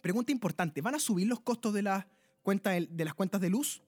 Pregunta 0.00 0.32
importante, 0.32 0.80
¿van 0.80 0.94
a 0.94 0.98
subir 0.98 1.26
los 1.26 1.40
costos 1.40 1.74
de, 1.74 1.82
de 1.82 3.04
las 3.04 3.14
cuentas 3.14 3.40
de 3.42 3.50
luz? 3.50 3.82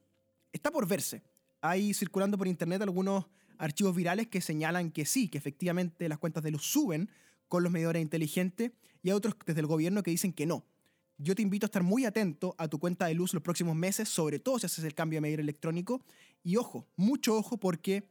Está 0.52 0.70
por 0.70 0.86
verse. 0.86 1.22
Hay 1.62 1.94
circulando 1.94 2.36
por 2.36 2.48
internet 2.48 2.82
algunos 2.82 3.28
archivos 3.56 3.96
virales 3.96 4.26
que 4.26 4.42
señalan 4.42 4.90
que 4.90 5.06
sí, 5.06 5.30
que 5.30 5.38
efectivamente 5.38 6.06
las 6.06 6.18
cuentas 6.18 6.42
de 6.42 6.50
luz 6.50 6.70
suben 6.70 7.08
con 7.48 7.62
los 7.62 7.72
medidores 7.72 8.02
inteligentes 8.02 8.72
y 9.02 9.08
hay 9.08 9.14
otros 9.14 9.36
desde 9.46 9.60
el 9.60 9.66
gobierno 9.66 10.02
que 10.02 10.10
dicen 10.10 10.34
que 10.34 10.44
no. 10.44 10.66
Yo 11.22 11.34
te 11.34 11.42
invito 11.42 11.66
a 11.66 11.68
estar 11.68 11.82
muy 11.82 12.06
atento 12.06 12.54
a 12.56 12.66
tu 12.66 12.78
cuenta 12.78 13.04
de 13.04 13.12
luz 13.12 13.34
los 13.34 13.42
próximos 13.42 13.76
meses, 13.76 14.08
sobre 14.08 14.38
todo 14.38 14.58
si 14.58 14.64
haces 14.64 14.84
el 14.84 14.94
cambio 14.94 15.18
de 15.18 15.20
medidor 15.20 15.40
electrónico. 15.40 16.02
Y 16.42 16.56
ojo, 16.56 16.86
mucho 16.96 17.36
ojo 17.36 17.58
porque 17.58 18.08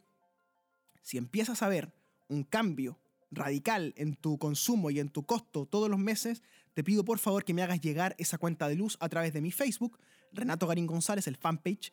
si 1.02 1.18
empiezas 1.18 1.64
a 1.64 1.70
ver 1.70 1.92
un 2.28 2.44
cambio 2.44 3.00
radical 3.32 3.96
en 3.98 4.14
tu 4.14 4.38
consumo 4.38 4.92
y 4.92 5.00
en 5.00 5.10
tu 5.10 5.26
costo 5.26 5.66
todos 5.66 5.90
los 5.90 5.98
meses, 5.98 6.44
te 6.76 6.84
pido 6.84 7.04
por 7.04 7.18
favor 7.18 7.44
que 7.44 7.56
me 7.56 7.64
hagas 7.64 7.82
llegar 7.82 8.16
esa 8.20 8.38
cuenta 8.38 8.68
de 8.68 8.76
luz 8.76 8.96
a 9.00 9.10
través 9.10 9.34
de 9.34 9.42
mi 9.42 9.50
Facebook, 9.50 9.98
Renato 10.32 10.68
Garín 10.68 10.86
González, 10.86 11.26
el 11.26 11.36
fanpage, 11.36 11.92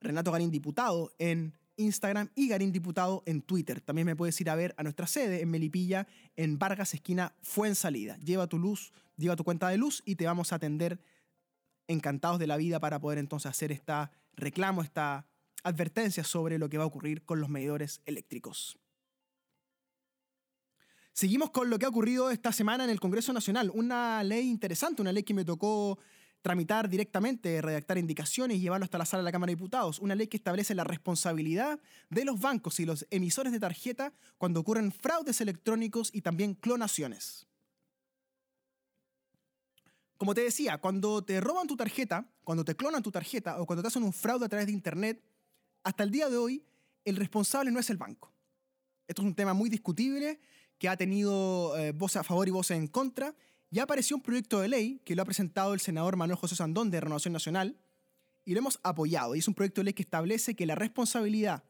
Renato 0.00 0.32
Garín 0.32 0.50
Diputado 0.50 1.12
en 1.18 1.54
Instagram 1.78 2.30
y 2.34 2.48
Garín 2.48 2.72
Diputado 2.72 3.22
en 3.24 3.40
Twitter. 3.40 3.80
También 3.80 4.06
me 4.06 4.16
puedes 4.16 4.38
ir 4.40 4.50
a 4.50 4.54
ver 4.54 4.74
a 4.76 4.82
nuestra 4.82 5.06
sede 5.06 5.40
en 5.40 5.50
Melipilla, 5.50 6.06
en 6.36 6.58
Vargas, 6.58 6.92
esquina 6.92 7.34
Fuensalida. 7.40 8.18
Lleva 8.18 8.46
tu 8.46 8.58
luz, 8.58 8.92
lleva 9.16 9.36
tu 9.36 9.44
cuenta 9.44 9.68
de 9.68 9.78
luz 9.78 10.02
y 10.04 10.16
te 10.16 10.26
vamos 10.26 10.52
a 10.52 10.56
atender 10.56 11.00
encantados 11.86 12.38
de 12.38 12.46
la 12.46 12.58
vida 12.58 12.80
para 12.80 13.00
poder 13.00 13.18
entonces 13.18 13.50
hacer 13.50 13.72
esta 13.72 14.10
reclamo, 14.34 14.82
esta 14.82 15.26
advertencia 15.62 16.24
sobre 16.24 16.58
lo 16.58 16.68
que 16.68 16.78
va 16.78 16.84
a 16.84 16.88
ocurrir 16.88 17.24
con 17.24 17.40
los 17.40 17.48
medidores 17.48 18.02
eléctricos. 18.04 18.78
Seguimos 21.12 21.50
con 21.50 21.68
lo 21.68 21.78
que 21.78 21.86
ha 21.86 21.88
ocurrido 21.88 22.30
esta 22.30 22.52
semana 22.52 22.84
en 22.84 22.90
el 22.90 23.00
Congreso 23.00 23.32
Nacional. 23.32 23.72
Una 23.74 24.22
ley 24.22 24.48
interesante, 24.48 25.02
una 25.02 25.12
ley 25.12 25.24
que 25.24 25.34
me 25.34 25.44
tocó 25.44 25.98
tramitar 26.48 26.88
directamente, 26.88 27.60
redactar 27.60 27.98
indicaciones 27.98 28.56
y 28.56 28.60
llevarlo 28.60 28.84
hasta 28.84 28.96
la 28.96 29.04
sala 29.04 29.20
de 29.20 29.26
la 29.26 29.32
Cámara 29.32 29.50
de 29.50 29.56
Diputados. 29.56 29.98
Una 29.98 30.14
ley 30.14 30.28
que 30.28 30.38
establece 30.38 30.74
la 30.74 30.82
responsabilidad 30.82 31.78
de 32.08 32.24
los 32.24 32.40
bancos 32.40 32.80
y 32.80 32.86
los 32.86 33.06
emisores 33.10 33.52
de 33.52 33.60
tarjeta 33.60 34.14
cuando 34.38 34.60
ocurren 34.60 34.90
fraudes 34.90 35.42
electrónicos 35.42 36.08
y 36.10 36.22
también 36.22 36.54
clonaciones. 36.54 37.46
Como 40.16 40.32
te 40.34 40.40
decía, 40.40 40.78
cuando 40.78 41.22
te 41.22 41.38
roban 41.38 41.66
tu 41.66 41.76
tarjeta, 41.76 42.26
cuando 42.44 42.64
te 42.64 42.74
clonan 42.74 43.02
tu 43.02 43.10
tarjeta 43.10 43.60
o 43.60 43.66
cuando 43.66 43.82
te 43.82 43.88
hacen 43.88 44.02
un 44.02 44.14
fraude 44.14 44.46
a 44.46 44.48
través 44.48 44.68
de 44.68 44.72
Internet, 44.72 45.22
hasta 45.82 46.02
el 46.02 46.10
día 46.10 46.30
de 46.30 46.38
hoy 46.38 46.64
el 47.04 47.16
responsable 47.16 47.70
no 47.70 47.78
es 47.78 47.90
el 47.90 47.98
banco. 47.98 48.32
Esto 49.06 49.20
es 49.20 49.28
un 49.28 49.34
tema 49.34 49.52
muy 49.52 49.68
discutible 49.68 50.40
que 50.78 50.88
ha 50.88 50.96
tenido 50.96 51.76
eh, 51.76 51.92
voces 51.92 52.16
a 52.16 52.24
favor 52.24 52.48
y 52.48 52.52
voces 52.52 52.78
en 52.78 52.86
contra. 52.86 53.34
Ya 53.70 53.82
apareció 53.82 54.16
un 54.16 54.22
proyecto 54.22 54.60
de 54.60 54.68
ley 54.68 55.02
que 55.04 55.14
lo 55.14 55.22
ha 55.22 55.26
presentado 55.26 55.74
el 55.74 55.80
senador 55.80 56.16
Manuel 56.16 56.38
José 56.38 56.56
Sandón 56.56 56.90
de 56.90 57.00
Renovación 57.00 57.34
Nacional 57.34 57.76
y 58.46 58.54
lo 58.54 58.60
hemos 58.60 58.80
apoyado. 58.82 59.34
Y 59.34 59.40
es 59.40 59.48
un 59.48 59.54
proyecto 59.54 59.82
de 59.82 59.86
ley 59.86 59.94
que 59.94 60.02
establece 60.02 60.56
que 60.56 60.64
la 60.64 60.74
responsabilidad 60.74 61.64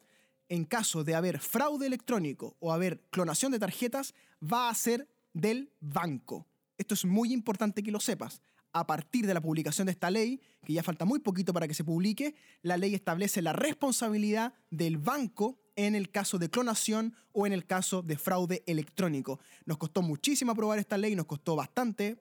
en 0.49 0.65
caso 0.65 1.03
de 1.03 1.17
haber 1.17 1.41
fraude 1.41 1.87
electrónico 1.87 2.57
o 2.61 2.73
haber 2.73 3.01
clonación 3.11 3.51
de 3.51 3.59
tarjetas 3.59 4.15
va 4.41 4.71
a 4.71 4.75
ser 4.75 5.09
del 5.33 5.73
banco. 5.81 6.47
Esto 6.79 6.95
es 6.95 7.05
muy 7.05 7.33
importante 7.33 7.83
que 7.83 7.91
lo 7.91 8.01
sepas. 8.01 8.41
A 8.73 8.87
partir 8.87 9.27
de 9.27 9.35
la 9.35 9.41
publicación 9.41 9.87
de 9.87 9.93
esta 9.93 10.11
ley, 10.11 10.41
que 10.65 10.75
ya 10.75 10.83
falta 10.85 11.05
muy 11.05 11.19
poquito 11.19 11.53
para 11.53 11.67
que 11.67 11.75
se 11.75 11.85
publique, 11.85 12.37
la 12.63 12.77
ley 12.77 12.95
establece 12.95 13.43
la 13.43 13.53
responsabilidad 13.53 14.55
del 14.71 14.99
banco 14.99 15.59
en 15.79 15.95
el 15.95 16.11
caso 16.11 16.39
de 16.39 16.51
clonación 16.51 17.15
o 17.33 17.47
en 17.47 17.53
el 17.53 17.65
caso 17.65 18.03
de 18.03 18.19
fraude 18.19 18.65
electrónico. 18.67 19.39
Nos 19.65 19.79
costó 19.79 20.03
muchísimo 20.03 20.51
aprobar 20.51 20.81
esta 20.81 20.99
ley, 20.99 21.15
nos 21.15 21.27
costó 21.27 21.55
bastante. 21.55 22.21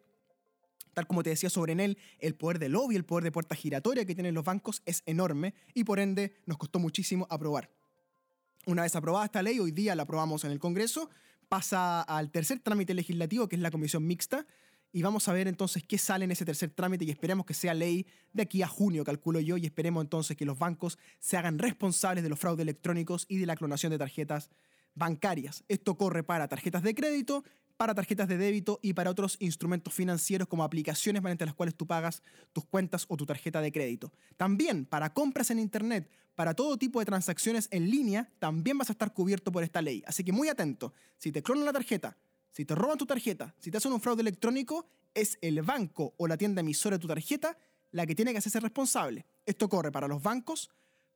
Tal 0.94 1.08
como 1.08 1.24
te 1.24 1.32
decía 1.32 1.50
sobre 1.50 1.74
en 1.74 1.80
él, 1.80 1.98
el 2.20 2.36
poder 2.36 2.60
de 2.60 2.70
lobby, 2.70 2.96
el 2.96 3.04
poder 3.04 3.24
de 3.24 3.32
puerta 3.32 3.56
giratoria 3.56 4.06
que 4.06 4.14
tienen 4.14 4.36
los 4.36 4.44
bancos 4.44 4.84
es 4.86 5.02
enorme 5.08 5.56
y 5.74 5.86
por 5.86 6.00
ende 6.00 6.36
nos 6.46 6.58
costó 6.60 6.78
muchísimo 6.78 7.26
aprobar. 7.32 7.72
Una 8.68 8.84
vez 8.84 8.96
aprobada 8.96 9.26
esta 9.26 9.42
ley, 9.42 9.60
hoy 9.60 9.72
día 9.72 9.96
la 9.96 10.04
aprobamos 10.04 10.44
en 10.44 10.52
el 10.52 10.60
Congreso, 10.60 11.10
pasa 11.50 12.02
al 12.02 12.30
tercer 12.30 12.60
trámite 12.60 12.94
legislativo, 12.94 13.50
que 13.50 13.56
es 13.56 13.62
la 13.64 13.72
comisión 13.72 14.06
mixta, 14.06 14.46
y 14.92 15.02
vamos 15.02 15.28
a 15.28 15.34
ver 15.34 15.48
entonces 15.48 15.84
qué 15.84 15.98
sale 15.98 16.26
en 16.26 16.32
ese 16.32 16.46
tercer 16.46 16.70
trámite 16.70 17.06
y 17.06 17.10
esperemos 17.10 17.46
que 17.46 17.54
sea 17.54 17.74
ley 17.74 18.06
de 18.34 18.44
aquí 18.44 18.62
a 18.62 18.68
junio, 18.68 19.04
calculo 19.04 19.40
yo, 19.40 19.58
y 19.58 19.66
esperemos 19.66 20.04
entonces 20.04 20.38
que 20.38 20.46
los 20.46 20.58
bancos 20.58 20.98
se 21.20 21.38
hagan 21.38 21.60
responsables 21.60 22.24
de 22.24 22.30
los 22.30 22.40
fraudes 22.40 22.64
electrónicos 22.64 23.26
y 23.28 23.38
de 23.38 23.46
la 23.46 23.56
clonación 23.56 23.92
de 23.92 23.98
tarjetas 23.98 24.50
bancarias. 24.96 25.64
Esto 25.68 25.96
corre 25.96 26.24
para 26.24 26.48
tarjetas 26.48 26.84
de 26.84 26.96
crédito, 26.96 27.44
para 27.78 27.94
tarjetas 27.94 28.28
de 28.28 28.38
débito 28.38 28.80
y 28.82 28.94
para 28.94 29.12
otros 29.12 29.38
instrumentos 29.40 29.94
financieros 29.94 30.48
como 30.48 30.64
aplicaciones 30.64 31.22
mediante 31.22 31.46
las 31.46 31.54
cuales 31.54 31.76
tú 31.76 31.86
pagas 31.86 32.24
tus 32.52 32.66
cuentas 32.66 33.06
o 33.08 33.16
tu 33.16 33.26
tarjeta 33.26 33.62
de 33.62 33.72
crédito. 33.72 34.12
También 34.36 34.86
para 34.86 35.14
compras 35.14 35.52
en 35.52 35.60
Internet, 35.60 36.10
para 36.36 36.56
todo 36.56 36.78
tipo 36.78 37.00
de 37.00 37.06
transacciones 37.06 37.68
en 37.72 37.90
línea, 37.90 38.30
también 38.40 38.78
vas 38.78 38.90
a 38.90 38.94
estar 38.94 39.14
cubierto 39.14 39.52
por 39.52 39.64
esta 39.64 39.82
ley. 39.82 40.04
Así 40.08 40.24
que 40.24 40.32
muy 40.32 40.50
atento, 40.50 40.94
si 41.18 41.32
te 41.32 41.44
clonan 41.44 41.66
la 41.66 41.74
tarjeta, 41.74 42.18
si 42.58 42.66
te 42.66 42.74
roban 42.74 42.98
tu 42.98 43.06
tarjeta, 43.06 43.54
si 43.60 43.70
te 43.70 43.78
hacen 43.78 43.94
un 43.94 44.02
fraude 44.02 44.24
electrónico, 44.24 44.88
es 45.14 45.38
el 45.42 45.62
banco 45.62 46.16
o 46.18 46.28
la 46.28 46.38
tienda 46.38 46.62
emisora 46.62 46.98
de 46.98 47.02
tu 47.02 47.08
tarjeta 47.08 47.56
la 47.92 48.08
que 48.08 48.16
tiene 48.16 48.32
que 48.32 48.40
hacerse 48.40 48.60
responsable. 48.60 49.28
Esto 49.46 49.70
corre 49.70 49.92
para 49.92 50.08
los 50.08 50.24
bancos, 50.24 50.72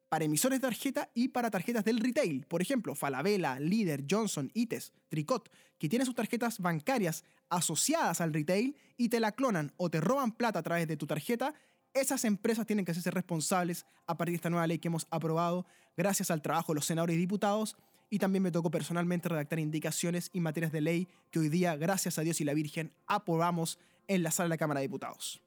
para 0.07 0.23
emisores 0.23 0.61
de 0.61 0.67
tarjeta 0.67 1.09
y 1.15 1.29
para 1.29 1.49
tarjetas 1.49 1.83
del 1.83 1.97
retail. 1.97 2.45
Por 2.45 2.61
ejemplo, 2.61 2.93
Falabella, 2.93 3.59
Líder, 3.59 4.05
Johnson, 4.07 4.51
ITES, 4.53 4.93
Tricot, 5.09 5.51
que 5.79 5.89
tienen 5.89 6.05
sus 6.05 6.13
tarjetas 6.13 6.59
bancarias 6.59 7.23
asociadas 7.49 8.21
al 8.21 8.35
retail 8.35 8.77
y 8.95 9.09
te 9.09 9.19
la 9.19 9.31
clonan 9.31 9.73
o 9.77 9.89
te 9.89 9.99
roban 9.99 10.33
plata 10.33 10.59
a 10.59 10.63
través 10.63 10.87
de 10.87 10.95
tu 10.95 11.07
tarjeta. 11.07 11.55
Esas 11.95 12.23
empresas 12.23 12.67
tienen 12.67 12.85
que 12.85 12.91
hacerse 12.91 13.09
responsables 13.09 13.87
a 14.05 14.15
partir 14.15 14.33
de 14.33 14.35
esta 14.35 14.51
nueva 14.51 14.67
ley 14.67 14.77
que 14.77 14.89
hemos 14.89 15.07
aprobado 15.09 15.65
gracias 15.97 16.29
al 16.29 16.43
trabajo 16.43 16.71
de 16.71 16.75
los 16.75 16.85
senadores 16.85 17.15
y 17.15 17.19
diputados 17.19 17.77
y 18.11 18.19
también 18.19 18.43
me 18.43 18.51
tocó 18.51 18.69
personalmente 18.69 19.29
redactar 19.29 19.57
indicaciones 19.57 20.29
y 20.33 20.41
materias 20.41 20.73
de 20.73 20.81
ley 20.81 21.07
que 21.31 21.39
hoy 21.39 21.49
día, 21.49 21.77
gracias 21.77 22.19
a 22.19 22.21
Dios 22.21 22.41
y 22.41 22.43
la 22.43 22.53
Virgen, 22.53 22.91
aprobamos 23.07 23.79
en 24.07 24.21
la 24.21 24.31
sala 24.31 24.45
de 24.45 24.49
la 24.49 24.57
Cámara 24.57 24.81
de 24.81 24.87
Diputados. 24.87 25.41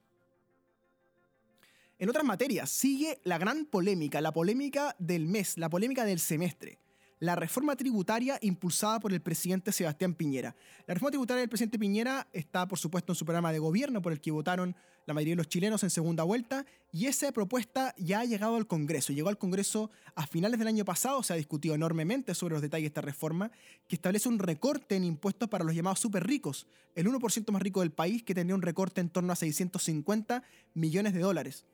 En 1.99 2.09
otras 2.09 2.25
materias, 2.25 2.71
sigue 2.71 3.21
la 3.23 3.37
gran 3.37 3.67
polémica, 3.67 4.23
la 4.23 4.33
polémica 4.33 4.97
del 4.99 5.29
mes, 5.29 5.59
la 5.59 5.69
polémica 5.69 6.05
del 6.05 6.19
semestre 6.19 6.79
la 7.21 7.37
reforma 7.37 7.77
tributaria 7.77 8.39
impulsada 8.43 9.01
por 9.01 9.13
el 9.13 9.21
presidente 9.21 9.73
Sebastián 9.73 10.15
Piñera. 10.15 10.55
La 10.87 10.95
reforma 10.95 11.11
tributaria 11.11 11.41
del 11.41 11.49
presidente 11.49 11.79
Piñera 11.79 12.29
está, 12.33 12.67
por 12.67 12.79
supuesto, 12.79 13.13
en 13.13 13.17
su 13.17 13.25
programa 13.25 13.53
de 13.53 13.59
gobierno 13.59 14.03
por 14.03 14.13
el 14.13 14.21
que 14.21 14.31
votaron 14.31 14.77
la 15.07 15.15
mayoría 15.15 15.33
de 15.33 15.37
los 15.37 15.49
chilenos 15.49 15.83
en 15.83 15.91
segunda 15.91 16.25
vuelta 16.25 16.65
y 16.93 17.07
esa 17.07 17.31
propuesta 17.33 17.95
ya 17.99 18.21
ha 18.21 18.25
llegado 18.25 18.57
al 18.57 18.67
Congreso. 18.67 19.13
Llegó 19.13 19.29
al 19.29 19.39
Congreso 19.39 19.91
a 20.15 20.27
finales 20.27 20.59
del 20.59 20.69
año 20.69 20.85
pasado, 20.85 21.23
se 21.23 21.33
ha 21.33 21.37
discutido 21.37 21.75
enormemente 21.75 22.35
sobre 22.35 22.55
los 22.55 22.63
detalles 22.63 22.85
de 22.85 22.89
esta 22.89 23.01
reforma 23.01 23.51
que 23.89 23.97
establece 23.97 24.29
un 24.29 24.39
recorte 24.39 24.97
en 24.97 25.05
impuestos 25.05 25.49
para 25.49 25.65
los 25.65 25.75
llamados 25.75 26.01
súper 26.01 26.27
ricos, 26.27 26.67
el 26.95 27.07
1% 27.07 27.51
más 27.53 27.63
rico 27.63 27.81
del 27.81 27.93
país 27.93 28.23
que 28.23 28.35
tendría 28.35 28.55
un 28.55 28.63
recorte 28.63 29.01
en 29.01 29.11
torno 29.11 29.33
a 29.33 29.37
650 29.37 30.43
millones 30.75 31.13
de 31.13 31.21
dólares. 31.21 31.65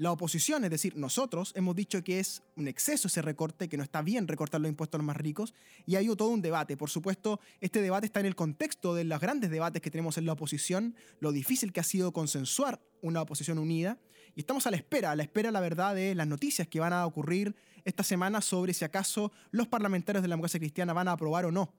La 0.00 0.12
oposición, 0.12 0.64
es 0.64 0.70
decir, 0.70 0.96
nosotros, 0.96 1.52
hemos 1.56 1.76
dicho 1.76 2.02
que 2.02 2.20
es 2.20 2.42
un 2.56 2.68
exceso 2.68 3.06
ese 3.06 3.20
recorte, 3.20 3.68
que 3.68 3.76
no 3.76 3.82
está 3.82 4.00
bien 4.00 4.28
recortar 4.28 4.58
los 4.58 4.70
impuestos 4.70 4.96
a 4.96 5.00
los 5.02 5.06
más 5.06 5.18
ricos, 5.18 5.52
y 5.84 5.94
ha 5.94 5.98
habido 5.98 6.16
todo 6.16 6.30
un 6.30 6.40
debate. 6.40 6.78
Por 6.78 6.88
supuesto, 6.88 7.38
este 7.60 7.82
debate 7.82 8.06
está 8.06 8.18
en 8.18 8.24
el 8.24 8.34
contexto 8.34 8.94
de 8.94 9.04
los 9.04 9.20
grandes 9.20 9.50
debates 9.50 9.82
que 9.82 9.90
tenemos 9.90 10.16
en 10.16 10.24
la 10.24 10.32
oposición, 10.32 10.96
lo 11.18 11.32
difícil 11.32 11.74
que 11.74 11.80
ha 11.80 11.82
sido 11.82 12.14
consensuar 12.14 12.80
una 13.02 13.20
oposición 13.20 13.58
unida, 13.58 13.98
y 14.34 14.40
estamos 14.40 14.66
a 14.66 14.70
la 14.70 14.78
espera, 14.78 15.10
a 15.10 15.16
la 15.16 15.22
espera, 15.22 15.50
la 15.50 15.60
verdad, 15.60 15.94
de 15.94 16.14
las 16.14 16.26
noticias 16.26 16.66
que 16.66 16.80
van 16.80 16.94
a 16.94 17.04
ocurrir 17.04 17.54
esta 17.84 18.02
semana 18.02 18.40
sobre 18.40 18.72
si 18.72 18.86
acaso 18.86 19.32
los 19.50 19.68
parlamentarios 19.68 20.22
de 20.22 20.28
la 20.28 20.32
democracia 20.36 20.60
cristiana 20.60 20.94
van 20.94 21.08
a 21.08 21.12
aprobar 21.12 21.44
o 21.44 21.52
no 21.52 21.74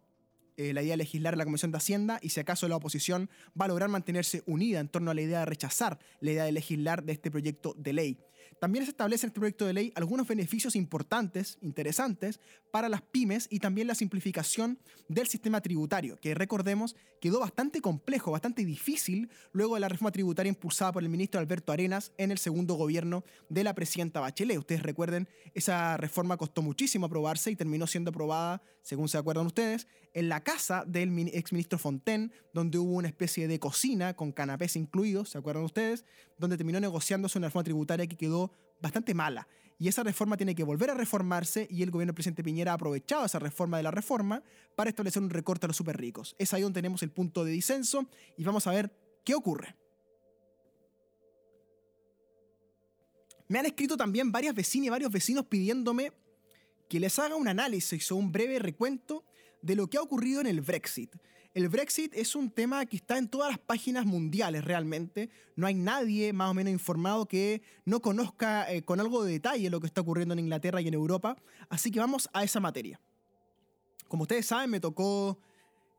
eh, 0.58 0.74
la 0.74 0.81
idea 0.81 0.93
de 0.93 0.98
legislar 0.98 1.38
la 1.38 1.46
Comisión 1.46 1.72
de 1.72 1.77
Hacienda 1.77 2.20
y 2.22 2.29
si 2.29 2.39
acaso 2.39 2.67
la 2.67 2.75
oposición 2.75 3.29
va 3.60 3.65
a 3.65 3.67
lograr 3.67 3.89
mantenerse 3.89 4.43
unida 4.46 4.79
en 4.79 4.89
torno 4.89 5.12
a 5.12 5.13
la 5.13 5.22
idea 5.22 5.39
de 5.39 5.46
rechazar 5.46 6.00
la 6.20 6.31
idea 6.31 6.43
de 6.43 6.51
legislar 6.51 7.03
de 7.03 7.13
este 7.13 7.31
proyecto 7.31 7.74
de 7.77 7.93
ley. 7.93 8.20
También 8.60 8.86
se 8.86 8.91
establece 8.91 9.25
en 9.25 9.29
este 9.29 9.39
proyecto 9.39 9.65
de 9.65 9.74
ley 9.74 9.93
algunos 9.95 10.27
beneficios 10.27 10.75
importantes, 10.75 11.57
interesantes, 11.62 12.39
para 12.71 12.89
las 12.89 13.01
pymes 13.01 13.48
y 13.50 13.60
también 13.60 13.88
la 13.88 13.95
simplificación 13.95 14.79
del 15.07 15.27
sistema 15.27 15.62
tributario, 15.62 16.17
que 16.19 16.33
recordemos 16.33 16.95
quedó 17.19 17.39
bastante 17.39 17.81
complejo, 17.81 18.31
bastante 18.31 18.65
difícil 18.65 19.29
luego 19.51 19.75
de 19.75 19.81
la 19.81 19.89
reforma 19.89 20.12
tributaria 20.12 20.50
impulsada 20.50 20.91
por 20.91 21.03
el 21.03 21.10
ministro 21.10 21.39
Alberto 21.39 21.71
Arenas 21.71 22.12
en 22.17 22.31
el 22.31 22.38
segundo 22.38 22.74
gobierno 22.74 23.24
de 23.50 23.63
la 23.63 23.75
presidenta 23.75 24.19
Bachelet. 24.19 24.57
Ustedes 24.57 24.83
recuerden, 24.83 25.29
esa 25.53 25.98
reforma 25.98 26.38
costó 26.38 26.62
muchísimo 26.62 27.05
aprobarse 27.05 27.51
y 27.51 27.55
terminó 27.55 27.86
siendo 27.88 28.10
aprobada, 28.10 28.62
según 28.81 29.07
se 29.07 29.17
acuerdan 29.17 29.45
ustedes, 29.45 29.88
en 30.13 30.29
la 30.29 30.43
casa 30.43 30.83
del 30.86 31.17
exministro 31.29 31.77
Fontaine, 31.77 32.31
donde 32.53 32.77
hubo 32.77 32.93
una 32.93 33.07
especie 33.07 33.48
de 33.48 33.60
cocina 33.60 34.15
con 34.15 34.31
canapés 34.31 34.75
incluidos, 34.75 35.29
¿se 35.29 35.38
acuerdan 35.38 35.63
ustedes? 35.63 36.05
Donde 36.38 36.57
terminó 36.57 36.79
negociándose 36.79 37.38
una 37.38 37.48
reforma 37.48 37.63
tributaria 37.63 38.07
que 38.07 38.17
quedó 38.17 38.31
bastante 38.82 39.14
mala. 39.14 39.48
Y 39.80 39.88
esa 39.88 40.04
reforma 40.04 40.38
tiene 40.38 40.54
que 40.54 40.64
volver 40.64 40.92
a 40.92 40.94
reformarse 40.94 41.68
y 41.70 41.82
el 41.82 41.90
gobierno 41.90 42.12
del 42.12 42.16
presidente 42.16 42.44
Piñera 42.44 42.72
ha 42.72 42.76
aprovechado 42.76 43.26
esa 43.26 43.40
reforma 43.40 43.78
de 43.78 43.84
la 43.84 43.92
reforma 43.92 44.44
para 44.76 44.92
establecer 44.92 45.24
un 45.24 45.32
recorte 45.32 45.66
a 45.66 45.70
los 45.70 45.78
súper 45.78 45.98
ricos. 45.98 46.36
Es 46.38 46.54
ahí 46.54 46.62
donde 46.62 46.78
tenemos 46.78 47.02
el 47.02 47.10
punto 47.10 47.44
de 47.44 47.52
disenso 47.52 48.08
y 48.38 48.44
vamos 48.44 48.68
a 48.68 48.72
ver 48.72 48.92
qué 49.26 49.34
ocurre. 49.34 49.76
Me 53.48 53.60
han 53.60 53.66
escrito 53.66 53.98
también 53.98 54.32
varias 54.32 54.54
vecinas 54.54 54.88
y 54.88 54.90
varios 54.92 55.12
vecinos 55.12 55.46
pidiéndome 55.46 56.14
que 56.88 57.00
les 57.00 57.18
haga 57.18 57.36
un 57.36 57.48
análisis 57.48 58.12
o 58.12 58.18
un 58.18 58.32
breve 58.32 58.60
recuento 58.60 59.26
de 59.62 59.76
lo 59.76 59.88
que 59.88 59.98
ha 59.98 60.02
ocurrido 60.02 60.42
en 60.42 60.48
el 60.48 60.62
Brexit. 60.62 61.16
El 61.53 61.67
Brexit 61.67 62.13
es 62.15 62.34
un 62.38 62.50
tema 62.50 62.86
que 62.86 62.96
está 62.96 63.17
en 63.17 63.27
todas 63.27 63.50
las 63.50 63.60
páginas 63.60 64.05
mundiales 64.05 64.63
realmente. 64.63 65.29
No 65.58 65.67
hay 65.67 65.74
nadie 65.74 66.31
más 66.31 66.50
o 66.50 66.53
menos 66.53 66.72
informado 66.72 67.25
que 67.25 67.62
no 67.84 68.01
conozca 68.01 68.72
eh, 68.72 68.84
con 68.84 69.01
algo 69.01 69.25
de 69.25 69.34
detalle 69.34 69.70
lo 69.70 69.81
que 69.81 69.88
está 69.88 70.00
ocurriendo 70.00 70.34
en 70.34 70.39
Inglaterra 70.39 70.79
y 70.79 70.88
en 70.88 70.93
Europa. 70.93 71.36
Así 71.67 71.91
que 71.91 72.00
vamos 72.00 72.29
a 72.31 72.46
esa 72.46 72.62
materia. 72.62 73.01
Como 74.08 74.24
ustedes 74.24 74.46
saben, 74.46 74.70
me 74.70 74.79
tocó, 74.79 75.39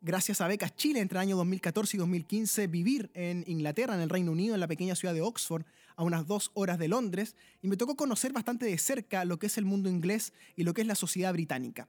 gracias 0.01 0.41
a 0.41 0.49
Becas 0.49 0.75
Chile, 0.75 1.01
entre 1.01 1.19
el 1.19 1.23
año 1.23 1.37
2014 1.37 1.99
y 1.99 2.01
2015, 2.01 2.67
vivir 2.69 3.11
en 3.13 3.45
Inglaterra, 3.47 3.95
en 3.95 4.01
el 4.01 4.09
Reino 4.09 4.33
Unido, 4.33 4.55
en 4.55 4.61
la 4.61 4.69
pequeña 4.69 4.95
ciudad 4.95 5.13
de 5.13 5.21
Oxford, 5.21 5.67
a 5.97 6.03
unas 6.03 6.27
dos 6.27 6.51
horas 6.55 6.79
de 6.79 6.89
Londres, 6.89 7.37
y 7.61 7.69
me 7.69 7.77
tocó 7.77 7.95
conocer 7.95 8.33
bastante 8.33 8.65
de 8.65 8.79
cerca 8.79 9.27
lo 9.27 9.39
que 9.39 9.49
es 9.49 9.59
el 9.59 9.67
mundo 9.67 9.91
inglés 9.91 10.33
y 10.57 10.65
lo 10.65 10.73
que 10.73 10.81
es 10.81 10.87
la 10.87 10.95
sociedad 10.95 11.33
británica. 11.35 11.89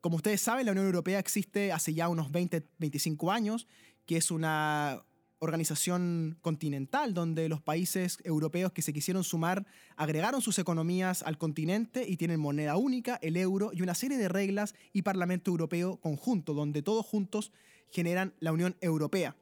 Como 0.00 0.16
ustedes 0.16 0.40
saben, 0.40 0.64
la 0.64 0.72
Unión 0.72 0.86
Europea 0.86 1.18
existe 1.18 1.72
hace 1.72 1.92
ya 1.92 2.08
unos 2.08 2.32
20, 2.32 2.66
25 2.78 3.30
años, 3.30 3.66
que 4.06 4.16
es 4.16 4.30
una 4.30 5.04
organización 5.40 6.38
continental 6.42 7.14
donde 7.14 7.48
los 7.48 7.60
países 7.62 8.18
europeos 8.24 8.72
que 8.72 8.82
se 8.82 8.92
quisieron 8.92 9.24
sumar 9.24 9.66
agregaron 9.96 10.42
sus 10.42 10.58
economías 10.58 11.22
al 11.22 11.38
continente 11.38 12.06
y 12.06 12.16
tienen 12.16 12.40
moneda 12.40 12.76
única, 12.76 13.18
el 13.22 13.36
euro 13.36 13.70
y 13.72 13.82
una 13.82 13.94
serie 13.94 14.18
de 14.18 14.28
reglas 14.28 14.74
y 14.92 15.02
Parlamento 15.02 15.50
Europeo 15.50 15.98
conjunto, 15.98 16.54
donde 16.54 16.82
todos 16.82 17.04
juntos 17.04 17.52
generan 17.90 18.34
la 18.38 18.52
Unión 18.52 18.76
Europea. 18.80 19.36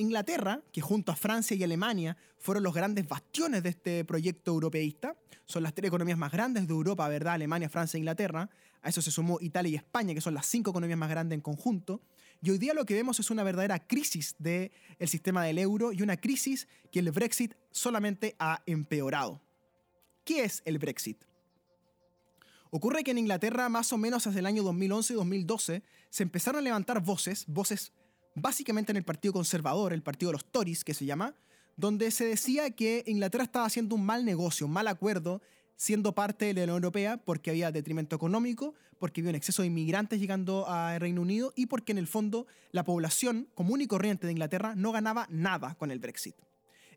Inglaterra, 0.00 0.62
que 0.72 0.80
junto 0.80 1.12
a 1.12 1.16
Francia 1.16 1.56
y 1.56 1.62
Alemania 1.62 2.16
fueron 2.38 2.62
los 2.62 2.74
grandes 2.74 3.06
bastiones 3.06 3.62
de 3.62 3.70
este 3.70 4.04
proyecto 4.04 4.50
europeísta, 4.52 5.16
son 5.44 5.62
las 5.62 5.74
tres 5.74 5.88
economías 5.88 6.18
más 6.18 6.32
grandes 6.32 6.66
de 6.66 6.72
Europa, 6.72 7.08
¿verdad? 7.08 7.34
Alemania, 7.34 7.68
Francia 7.68 7.98
e 7.98 8.00
Inglaterra. 8.00 8.48
A 8.82 8.88
eso 8.88 9.02
se 9.02 9.10
sumó 9.10 9.38
Italia 9.40 9.72
y 9.72 9.74
España, 9.76 10.14
que 10.14 10.20
son 10.20 10.34
las 10.34 10.46
cinco 10.46 10.70
economías 10.70 10.98
más 10.98 11.10
grandes 11.10 11.36
en 11.36 11.42
conjunto. 11.42 12.00
Y 12.42 12.50
hoy 12.50 12.58
día 12.58 12.72
lo 12.72 12.86
que 12.86 12.94
vemos 12.94 13.20
es 13.20 13.30
una 13.30 13.42
verdadera 13.42 13.78
crisis 13.78 14.34
del 14.38 14.70
sistema 15.06 15.44
del 15.44 15.58
euro 15.58 15.92
y 15.92 16.02
una 16.02 16.16
crisis 16.16 16.68
que 16.90 17.00
el 17.00 17.10
Brexit 17.10 17.54
solamente 17.70 18.36
ha 18.38 18.62
empeorado. 18.66 19.42
¿Qué 20.24 20.44
es 20.44 20.62
el 20.64 20.78
Brexit? 20.78 21.24
Ocurre 22.70 23.02
que 23.02 23.10
en 23.10 23.18
Inglaterra, 23.18 23.68
más 23.68 23.92
o 23.92 23.98
menos 23.98 24.24
desde 24.24 24.38
el 24.38 24.46
año 24.46 24.62
2011-2012, 24.62 25.82
se 26.08 26.22
empezaron 26.22 26.60
a 26.60 26.62
levantar 26.62 27.02
voces, 27.02 27.44
voces 27.48 27.92
básicamente 28.34 28.92
en 28.92 28.96
el 28.96 29.04
Partido 29.04 29.32
Conservador, 29.32 29.92
el 29.92 30.02
partido 30.02 30.30
de 30.30 30.34
los 30.34 30.44
Tories, 30.44 30.84
que 30.84 30.94
se 30.94 31.04
llama, 31.04 31.34
donde 31.76 32.10
se 32.10 32.24
decía 32.24 32.70
que 32.70 33.04
Inglaterra 33.06 33.44
estaba 33.44 33.66
haciendo 33.66 33.94
un 33.94 34.04
mal 34.04 34.24
negocio, 34.24 34.66
un 34.66 34.72
mal 34.72 34.88
acuerdo 34.88 35.40
siendo 35.76 36.14
parte 36.14 36.44
de 36.44 36.52
la 36.52 36.62
Unión 36.64 36.76
Europea 36.76 37.16
porque 37.16 37.48
había 37.48 37.72
detrimento 37.72 38.14
económico, 38.14 38.74
porque 38.98 39.22
había 39.22 39.30
un 39.30 39.36
exceso 39.36 39.62
de 39.62 39.68
inmigrantes 39.68 40.20
llegando 40.20 40.68
al 40.68 41.00
Reino 41.00 41.22
Unido 41.22 41.54
y 41.56 41.66
porque 41.66 41.92
en 41.92 41.98
el 41.98 42.06
fondo 42.06 42.46
la 42.70 42.84
población 42.84 43.48
común 43.54 43.80
y 43.80 43.86
corriente 43.86 44.26
de 44.26 44.32
Inglaterra 44.32 44.74
no 44.76 44.92
ganaba 44.92 45.26
nada 45.30 45.74
con 45.76 45.90
el 45.90 45.98
Brexit. 45.98 46.36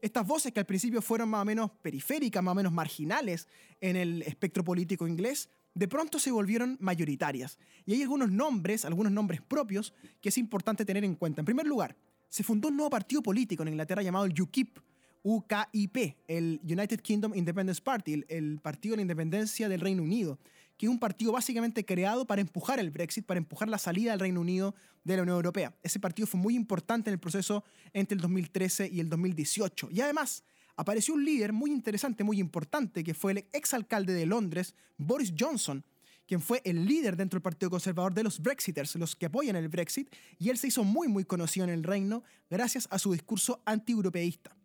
Estas 0.01 0.27
voces 0.27 0.51
que 0.51 0.59
al 0.59 0.65
principio 0.65 1.01
fueron 1.01 1.29
más 1.29 1.43
o 1.43 1.45
menos 1.45 1.71
periféricas, 1.81 2.43
más 2.43 2.51
o 2.51 2.55
menos 2.55 2.73
marginales 2.73 3.47
en 3.79 3.95
el 3.95 4.21
espectro 4.23 4.65
político 4.65 5.07
inglés, 5.07 5.49
de 5.73 5.87
pronto 5.87 6.19
se 6.19 6.31
volvieron 6.31 6.77
mayoritarias. 6.79 7.57
Y 7.85 7.93
hay 7.93 8.01
algunos 8.01 8.31
nombres, 8.31 8.85
algunos 8.85 9.11
nombres 9.11 9.41
propios, 9.41 9.93
que 10.21 10.29
es 10.29 10.37
importante 10.37 10.85
tener 10.85 11.03
en 11.03 11.15
cuenta. 11.15 11.41
En 11.41 11.45
primer 11.45 11.65
lugar, 11.65 11.95
se 12.29 12.43
fundó 12.43 12.69
un 12.69 12.77
nuevo 12.77 12.89
partido 12.89 13.21
político 13.21 13.63
en 13.63 13.69
Inglaterra 13.69 14.01
llamado 14.01 14.25
el 14.25 14.39
UKIP, 14.39 14.79
UKIP, 15.23 16.17
el 16.27 16.59
United 16.63 16.99
Kingdom 16.99 17.33
Independence 17.35 17.81
Party, 17.81 18.25
el, 18.27 18.59
Partido 18.61 18.93
de 18.93 18.97
la 18.97 19.01
Independencia 19.03 19.69
del 19.69 19.79
Reino 19.79 20.03
Unido, 20.03 20.37
que 20.77 20.85
es 20.85 20.89
un 20.89 20.99
partido 20.99 21.31
básicamente 21.31 21.85
creado 21.85 22.25
para 22.25 22.41
empujar 22.41 22.79
el 22.79 22.91
Brexit, 22.91 23.25
para 23.25 23.37
empujar 23.37 23.69
la 23.69 23.77
salida 23.77 24.11
del 24.11 24.19
Reino 24.19 24.41
Unido 24.41 24.75
de 25.03 25.15
la 25.15 25.23
Unión 25.23 25.37
Europea. 25.37 25.73
Ese 25.81 25.99
partido 25.99 26.27
fue 26.27 26.39
muy 26.39 26.55
importante 26.55 27.09
en 27.09 27.13
el 27.13 27.19
proceso 27.19 27.63
entre 27.93 28.15
el 28.15 28.21
2013 28.21 28.89
y 28.91 28.99
el 28.99 29.09
2018. 29.09 29.89
Y 29.91 30.01
además, 30.01 30.43
apareció 30.75 31.13
un 31.13 31.25
líder 31.25 31.53
muy 31.53 31.71
interesante, 31.71 32.23
muy 32.23 32.39
importante, 32.39 33.03
que 33.03 33.13
fue 33.13 33.33
el 33.33 33.45
exalcalde 33.53 34.13
de 34.13 34.25
Londres, 34.25 34.75
Boris 34.97 35.33
Johnson, 35.37 35.83
quien 36.27 36.41
fue 36.41 36.61
el 36.63 36.85
líder 36.85 37.17
dentro 37.17 37.37
del 37.37 37.43
Partido 37.43 37.69
Conservador 37.69 38.13
de 38.13 38.23
los 38.23 38.39
Brexiters, 38.39 38.95
los 38.95 39.15
que 39.15 39.25
apoyan 39.25 39.55
el 39.55 39.67
Brexit, 39.67 40.13
y 40.39 40.49
él 40.49 40.57
se 40.57 40.67
hizo 40.67 40.83
muy, 40.83 41.07
muy 41.07 41.25
conocido 41.25 41.65
en 41.65 41.69
el 41.69 41.83
reino 41.83 42.23
gracias 42.49 42.87
a 42.91 42.99
su 42.99 43.11
discurso 43.11 43.61
anti-europeísta. 43.65 44.55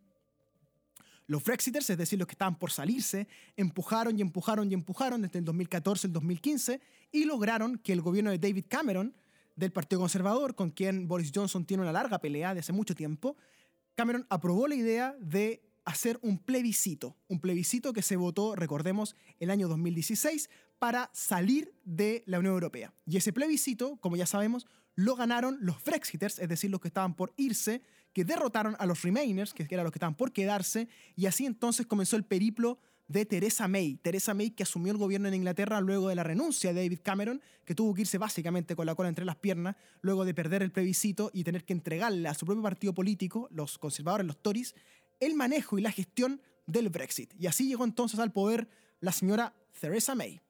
Los 1.27 1.43
Brexiters, 1.43 1.87
es 1.91 1.97
decir, 1.97 2.17
los 2.17 2.27
que 2.27 2.33
estaban 2.33 2.57
por 2.57 2.71
salirse, 2.71 3.27
empujaron 3.55 4.17
y 4.17 4.21
empujaron 4.23 4.71
y 4.71 4.73
empujaron 4.73 5.21
desde 5.21 5.37
el 5.39 5.45
2014 5.45 6.07
al 6.07 6.13
2015 6.13 6.81
y 7.11 7.25
lograron 7.25 7.77
que 7.77 7.93
el 7.93 8.01
gobierno 8.01 8.31
de 8.31 8.39
David 8.39 8.65
Cameron, 8.67 9.15
del 9.55 9.71
Partido 9.71 9.99
Conservador, 9.99 10.55
con 10.55 10.71
quien 10.71 11.07
Boris 11.07 11.31
Johnson 11.35 11.65
tiene 11.65 11.83
una 11.83 11.91
larga 11.91 12.19
pelea 12.19 12.53
de 12.55 12.61
hace 12.61 12.73
mucho 12.73 12.95
tiempo, 12.95 13.35
Cameron 13.93 14.25
aprobó 14.29 14.67
la 14.67 14.75
idea 14.75 15.15
de 15.19 15.68
hacer 15.89 16.19
un 16.21 16.37
plebiscito, 16.37 17.17
un 17.27 17.39
plebiscito 17.39 17.93
que 17.93 18.03
se 18.03 18.15
votó, 18.15 18.55
recordemos, 18.55 19.15
el 19.39 19.49
año 19.49 19.67
2016 19.67 20.49
para 20.77 21.09
salir 21.13 21.73
de 21.83 22.23
la 22.27 22.39
Unión 22.39 22.53
Europea. 22.53 22.93
Y 23.07 23.17
ese 23.17 23.33
plebiscito, 23.33 23.97
como 23.97 24.15
ya 24.15 24.27
sabemos, 24.27 24.67
lo 24.95 25.15
ganaron 25.15 25.57
los 25.61 25.83
Brexiters, 25.83 26.37
es 26.39 26.47
decir, 26.47 26.69
los 26.69 26.79
que 26.79 26.89
estaban 26.89 27.15
por 27.15 27.33
irse, 27.37 27.81
que 28.13 28.23
derrotaron 28.23 28.75
a 28.77 28.85
los 28.85 29.01
Remainers, 29.01 29.53
que 29.53 29.65
eran 29.69 29.83
los 29.83 29.91
que 29.91 29.97
estaban 29.97 30.15
por 30.15 30.31
quedarse, 30.31 30.87
y 31.15 31.25
así 31.25 31.45
entonces 31.45 31.87
comenzó 31.87 32.15
el 32.15 32.23
periplo 32.23 32.79
de 33.09 33.25
Theresa 33.25 33.67
May. 33.67 33.95
Theresa 33.95 34.33
May 34.33 34.51
que 34.51 34.63
asumió 34.63 34.91
el 34.91 34.97
gobierno 34.97 35.27
en 35.27 35.33
Inglaterra 35.33 35.81
luego 35.81 36.07
de 36.07 36.15
la 36.15 36.23
renuncia 36.23 36.71
de 36.71 36.83
David 36.83 36.99
Cameron, 37.03 37.41
que 37.65 37.75
tuvo 37.75 37.93
que 37.93 38.01
irse 38.01 38.19
básicamente 38.19 38.75
con 38.75 38.85
la 38.85 38.95
cola 38.95 39.09
entre 39.09 39.25
las 39.25 39.35
piernas, 39.35 39.75
luego 40.01 40.23
de 40.25 40.33
perder 40.33 40.61
el 40.61 40.71
plebiscito 40.71 41.31
y 41.33 41.43
tener 41.43 41.65
que 41.65 41.73
entregarle 41.73 42.29
a 42.29 42.35
su 42.35 42.45
propio 42.45 42.61
partido 42.61 42.93
político, 42.93 43.47
los 43.51 43.79
conservadores, 43.79 44.27
los 44.27 44.37
Tories, 44.37 44.75
el 45.19 45.35
manejo 45.35 45.77
y 45.77 45.81
la 45.81 45.91
gestión 45.91 46.41
del 46.65 46.89
Brexit. 46.89 47.33
Y 47.39 47.47
así 47.47 47.67
llegó 47.67 47.83
entonces 47.83 48.19
al 48.19 48.31
poder 48.31 48.69
la 48.99 49.11
señora 49.11 49.53
Theresa 49.79 50.15
May. 50.15 50.41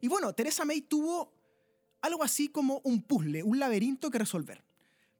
Y 0.00 0.08
bueno, 0.08 0.32
Theresa 0.32 0.64
May 0.64 0.80
tuvo 0.80 1.32
algo 2.00 2.22
así 2.22 2.48
como 2.48 2.80
un 2.84 3.02
puzzle, 3.02 3.42
un 3.42 3.58
laberinto 3.58 4.10
que 4.10 4.18
resolver. 4.18 4.64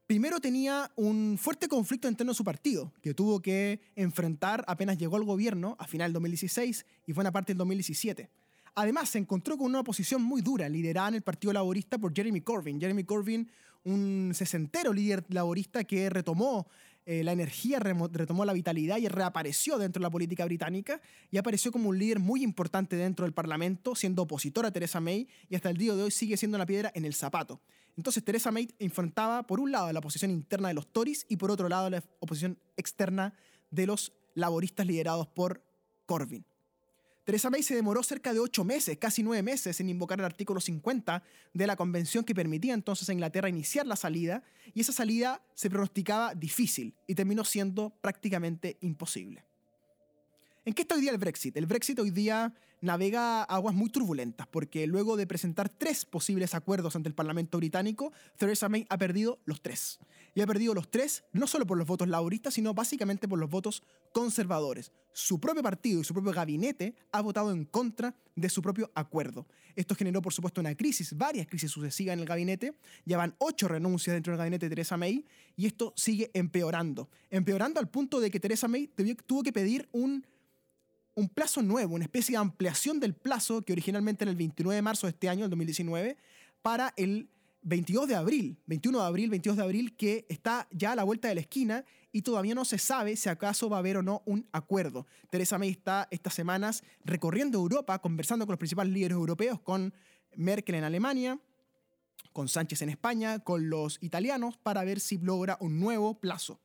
Primero 0.07 0.41
tenía 0.41 0.91
un 0.97 1.39
fuerte 1.39 1.69
conflicto 1.69 2.09
interno 2.09 2.33
en 2.33 2.37
su 2.37 2.43
partido, 2.43 2.93
que 3.01 3.15
tuvo 3.15 3.41
que 3.41 3.81
enfrentar 3.95 4.65
apenas 4.67 4.99
llegó 4.99 5.17
al 5.17 5.25
gobierno 5.25 5.77
a 5.79 5.87
final 5.87 6.09
del 6.09 6.15
2016 6.15 6.85
y 7.07 7.13
buena 7.13 7.31
parte 7.31 7.53
del 7.53 7.59
2017. 7.59 8.29
Además, 8.75 9.11
se 9.11 9.19
encontró 9.19 9.57
con 9.57 9.67
una 9.69 9.81
oposición 9.81 10.23
muy 10.23 10.43
dura, 10.43 10.69
liderada 10.69 11.09
en 11.09 11.15
el 11.17 11.23
Partido 11.23 11.53
Laborista 11.53 11.99
por 11.99 12.15
Jeremy 12.15 12.41
Corbyn. 12.41 12.81
Jeremy 12.81 13.05
Corbyn, 13.05 13.49
un 13.85 14.33
sesentero 14.35 14.93
líder 14.93 15.25
laborista 15.29 15.85
que 15.85 16.11
retomó 16.11 16.67
eh, 17.11 17.25
la 17.25 17.33
energía, 17.33 17.81
retomó 17.81 18.45
la 18.45 18.53
vitalidad 18.53 18.99
y 18.99 19.09
reapareció 19.09 19.79
dentro 19.79 19.99
de 19.99 20.05
la 20.05 20.11
política 20.11 20.45
británica 20.45 21.01
y 21.29 21.39
apareció 21.39 21.73
como 21.73 21.89
un 21.89 21.99
líder 21.99 22.21
muy 22.21 22.45
importante 22.45 22.95
dentro 22.95 23.25
del 23.25 23.33
Parlamento, 23.33 23.97
siendo 23.97 24.23
opositor 24.23 24.65
a 24.65 24.71
Theresa 24.71 25.01
May 25.01 25.27
y 25.49 25.57
hasta 25.57 25.71
el 25.71 25.77
día 25.77 25.93
de 25.97 26.05
hoy 26.05 26.13
sigue 26.13 26.37
siendo 26.37 26.55
una 26.55 26.67
piedra 26.67 26.93
en 26.95 27.05
el 27.05 27.15
zapato. 27.15 27.61
Entonces 27.97 28.23
Theresa 28.23 28.53
May 28.53 28.69
enfrentaba 28.79 29.45
por 29.45 29.59
un 29.59 29.73
lado 29.73 29.93
la 29.93 29.99
oposición 29.99 30.31
interna 30.31 30.69
de 30.69 30.75
los 30.75 30.87
Tories 30.87 31.27
y 31.29 31.37
por 31.37 31.51
otro 31.51 31.69
lado 31.69 31.91
la 31.91 32.01
oposición 32.21 32.61
externa 32.77 33.35
de 33.73 33.89
los 33.89 34.13
laboristas 34.37 34.87
liderados 34.87 35.27
por 35.27 35.65
Corbyn. 36.07 36.45
Theresa 37.25 37.51
May 37.51 37.63
se 37.63 37.75
demoró 37.75 38.03
cerca 38.03 38.33
de 38.33 38.41
ocho 38.41 38.65
meses, 38.65 38.97
casi 38.99 39.23
nueve 39.23 39.43
meses, 39.43 39.79
en 39.81 39.89
invocar 39.89 40.19
el 40.19 40.25
artículo 40.25 40.61
50 40.61 41.23
de 41.53 41.67
la 41.67 41.77
convención 41.77 42.25
que 42.25 42.35
permitía 42.35 42.75
entonces 42.75 43.09
a 43.09 43.13
Inglaterra 43.13 43.49
iniciar 43.49 43.87
la 43.87 43.97
salida, 43.97 44.43
y 44.73 44.81
esa 44.81 44.93
salida 44.93 45.43
se 45.55 45.69
pronosticaba 45.69 46.35
difícil 46.35 46.95
y 47.07 47.15
terminó 47.15 47.45
siendo 47.45 47.91
prácticamente 48.01 48.79
imposible. 48.81 49.45
¿En 50.71 50.75
qué 50.75 50.83
está 50.83 50.95
hoy 50.95 51.01
día 51.01 51.11
el 51.11 51.19
Brexit? 51.19 51.57
El 51.57 51.67
Brexit 51.67 51.99
hoy 51.99 52.13
día 52.13 52.55
navega 52.81 53.43
aguas 53.43 53.75
muy 53.75 53.91
turbulentas 53.91 54.47
porque 54.47 54.87
luego 54.87 55.17
de 55.17 55.27
presentar 55.27 55.69
tres 55.69 56.05
posibles 56.05 56.55
acuerdos 56.55 56.95
ante 56.95 57.09
el 57.09 57.15
Parlamento 57.17 57.59
británico, 57.59 58.13
Theresa 58.37 58.69
May 58.69 58.87
ha 58.89 58.97
perdido 58.97 59.41
los 59.47 59.63
tres. 59.63 59.99
Y 60.33 60.43
ha 60.43 60.47
perdido 60.47 60.73
los 60.73 60.89
tres 60.89 61.25
no 61.33 61.49
solo 61.49 61.67
por 61.67 61.77
los 61.77 61.89
votos 61.89 62.07
laboristas, 62.07 62.55
sino 62.55 62.73
básicamente 62.73 63.27
por 63.27 63.41
los 63.41 63.51
votos 63.51 63.83
conservadores. 64.13 64.93
Su 65.13 65.41
propio 65.41 65.61
partido 65.61 66.03
y 66.03 66.05
su 66.05 66.15
propio 66.15 66.31
gabinete 66.31 66.95
ha 67.11 67.21
votado 67.21 67.51
en 67.51 67.65
contra 67.65 68.15
de 68.37 68.49
su 68.49 68.63
propio 68.63 68.93
acuerdo. 68.95 69.49
Esto 69.75 69.97
generó, 69.97 70.23
por 70.23 70.33
supuesto, 70.33 70.61
una 70.61 70.77
crisis, 70.77 71.17
varias 71.17 71.49
crisis 71.49 71.73
sucesivas 71.73 72.13
en 72.13 72.21
el 72.21 72.27
gabinete. 72.27 72.75
Ya 73.05 73.19
van 73.19 73.35
ocho 73.39 73.67
renuncias 73.67 74.15
dentro 74.15 74.33
del 74.33 74.39
gabinete 74.39 74.67
de 74.67 74.71
Theresa 74.71 74.97
May 74.97 75.25
y 75.57 75.67
esto 75.67 75.93
sigue 75.97 76.31
empeorando. 76.33 77.11
Empeorando 77.29 77.81
al 77.81 77.89
punto 77.89 78.21
de 78.21 78.31
que 78.31 78.39
Theresa 78.39 78.69
May 78.69 78.89
tuvo 79.27 79.43
que 79.43 79.53
pedir 79.53 79.89
un 79.91 80.25
un 81.15 81.29
plazo 81.29 81.63
nuevo, 81.63 81.95
una 81.95 82.05
especie 82.05 82.33
de 82.33 82.39
ampliación 82.39 83.01
del 83.01 83.15
plazo 83.15 83.63
que 83.63 83.73
originalmente 83.73 84.25
era 84.25 84.31
el 84.31 84.37
29 84.37 84.75
de 84.75 84.83
marzo 84.83 85.07
de 85.07 85.13
este 85.13 85.29
año, 85.29 85.45
el 85.45 85.51
2019, 85.51 86.17
para 86.63 86.95
el 86.97 87.29
22 87.63 88.09
de 88.09 88.15
abril, 88.15 88.59
21 88.67 89.01
de 89.01 89.05
abril, 89.05 89.31
22 89.31 89.57
de 89.57 89.63
abril, 89.63 89.97
que 89.97 90.27
está 90.29 90.67
ya 90.71 90.93
a 90.93 90.97
la 90.97 91.05
vuelta 91.05 91.29
de 91.29 91.35
la 91.35 91.43
esquina 91.43 91.85
y 92.13 92.23
todavía 92.23 92.55
no 92.55 92.65
se 92.65 92.79
sabe 92.79 93.17
si 93.17 93.29
acaso 93.29 93.69
va 93.69 93.77
a 93.77 93.81
haber 93.81 93.99
o 93.99 94.03
no 94.03 94.23
un 94.25 94.49
acuerdo. 94.53 95.07
Teresa 95.31 95.59
May 95.59 95.71
está 95.71 96.09
estas 96.11 96.35
semanas 96.35 96.83
recorriendo 97.05 97.59
Europa, 97.59 97.99
conversando 98.01 98.47
con 98.47 98.55
los 98.55 98.59
principales 98.59 98.93
líderes 98.93 99.17
europeos, 99.17 99.61
con 99.61 99.93
Merkel 100.37 100.77
en 100.77 100.85
Alemania, 100.85 101.39
con 102.33 102.49
Sánchez 102.49 102.83
en 102.83 102.89
España, 102.89 103.41
con 103.41 103.69
los 103.69 103.99
italianos, 104.01 104.57
para 104.57 104.85
ver 104.85 105.01
si 105.01 105.19
logra 105.19 105.59
un 105.61 105.81
nuevo 105.81 106.19
plazo. 106.19 106.61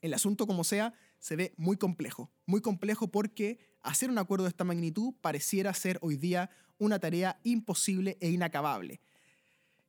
El 0.00 0.14
asunto, 0.14 0.46
como 0.46 0.64
sea, 0.64 0.94
se 1.22 1.36
ve 1.36 1.54
muy 1.56 1.76
complejo. 1.76 2.32
Muy 2.46 2.60
complejo 2.60 3.06
porque 3.06 3.60
hacer 3.80 4.10
un 4.10 4.18
acuerdo 4.18 4.44
de 4.44 4.50
esta 4.50 4.64
magnitud 4.64 5.14
pareciera 5.20 5.72
ser 5.72 5.98
hoy 6.02 6.16
día 6.16 6.50
una 6.78 6.98
tarea 6.98 7.38
imposible 7.44 8.18
e 8.20 8.28
inacabable. 8.28 9.00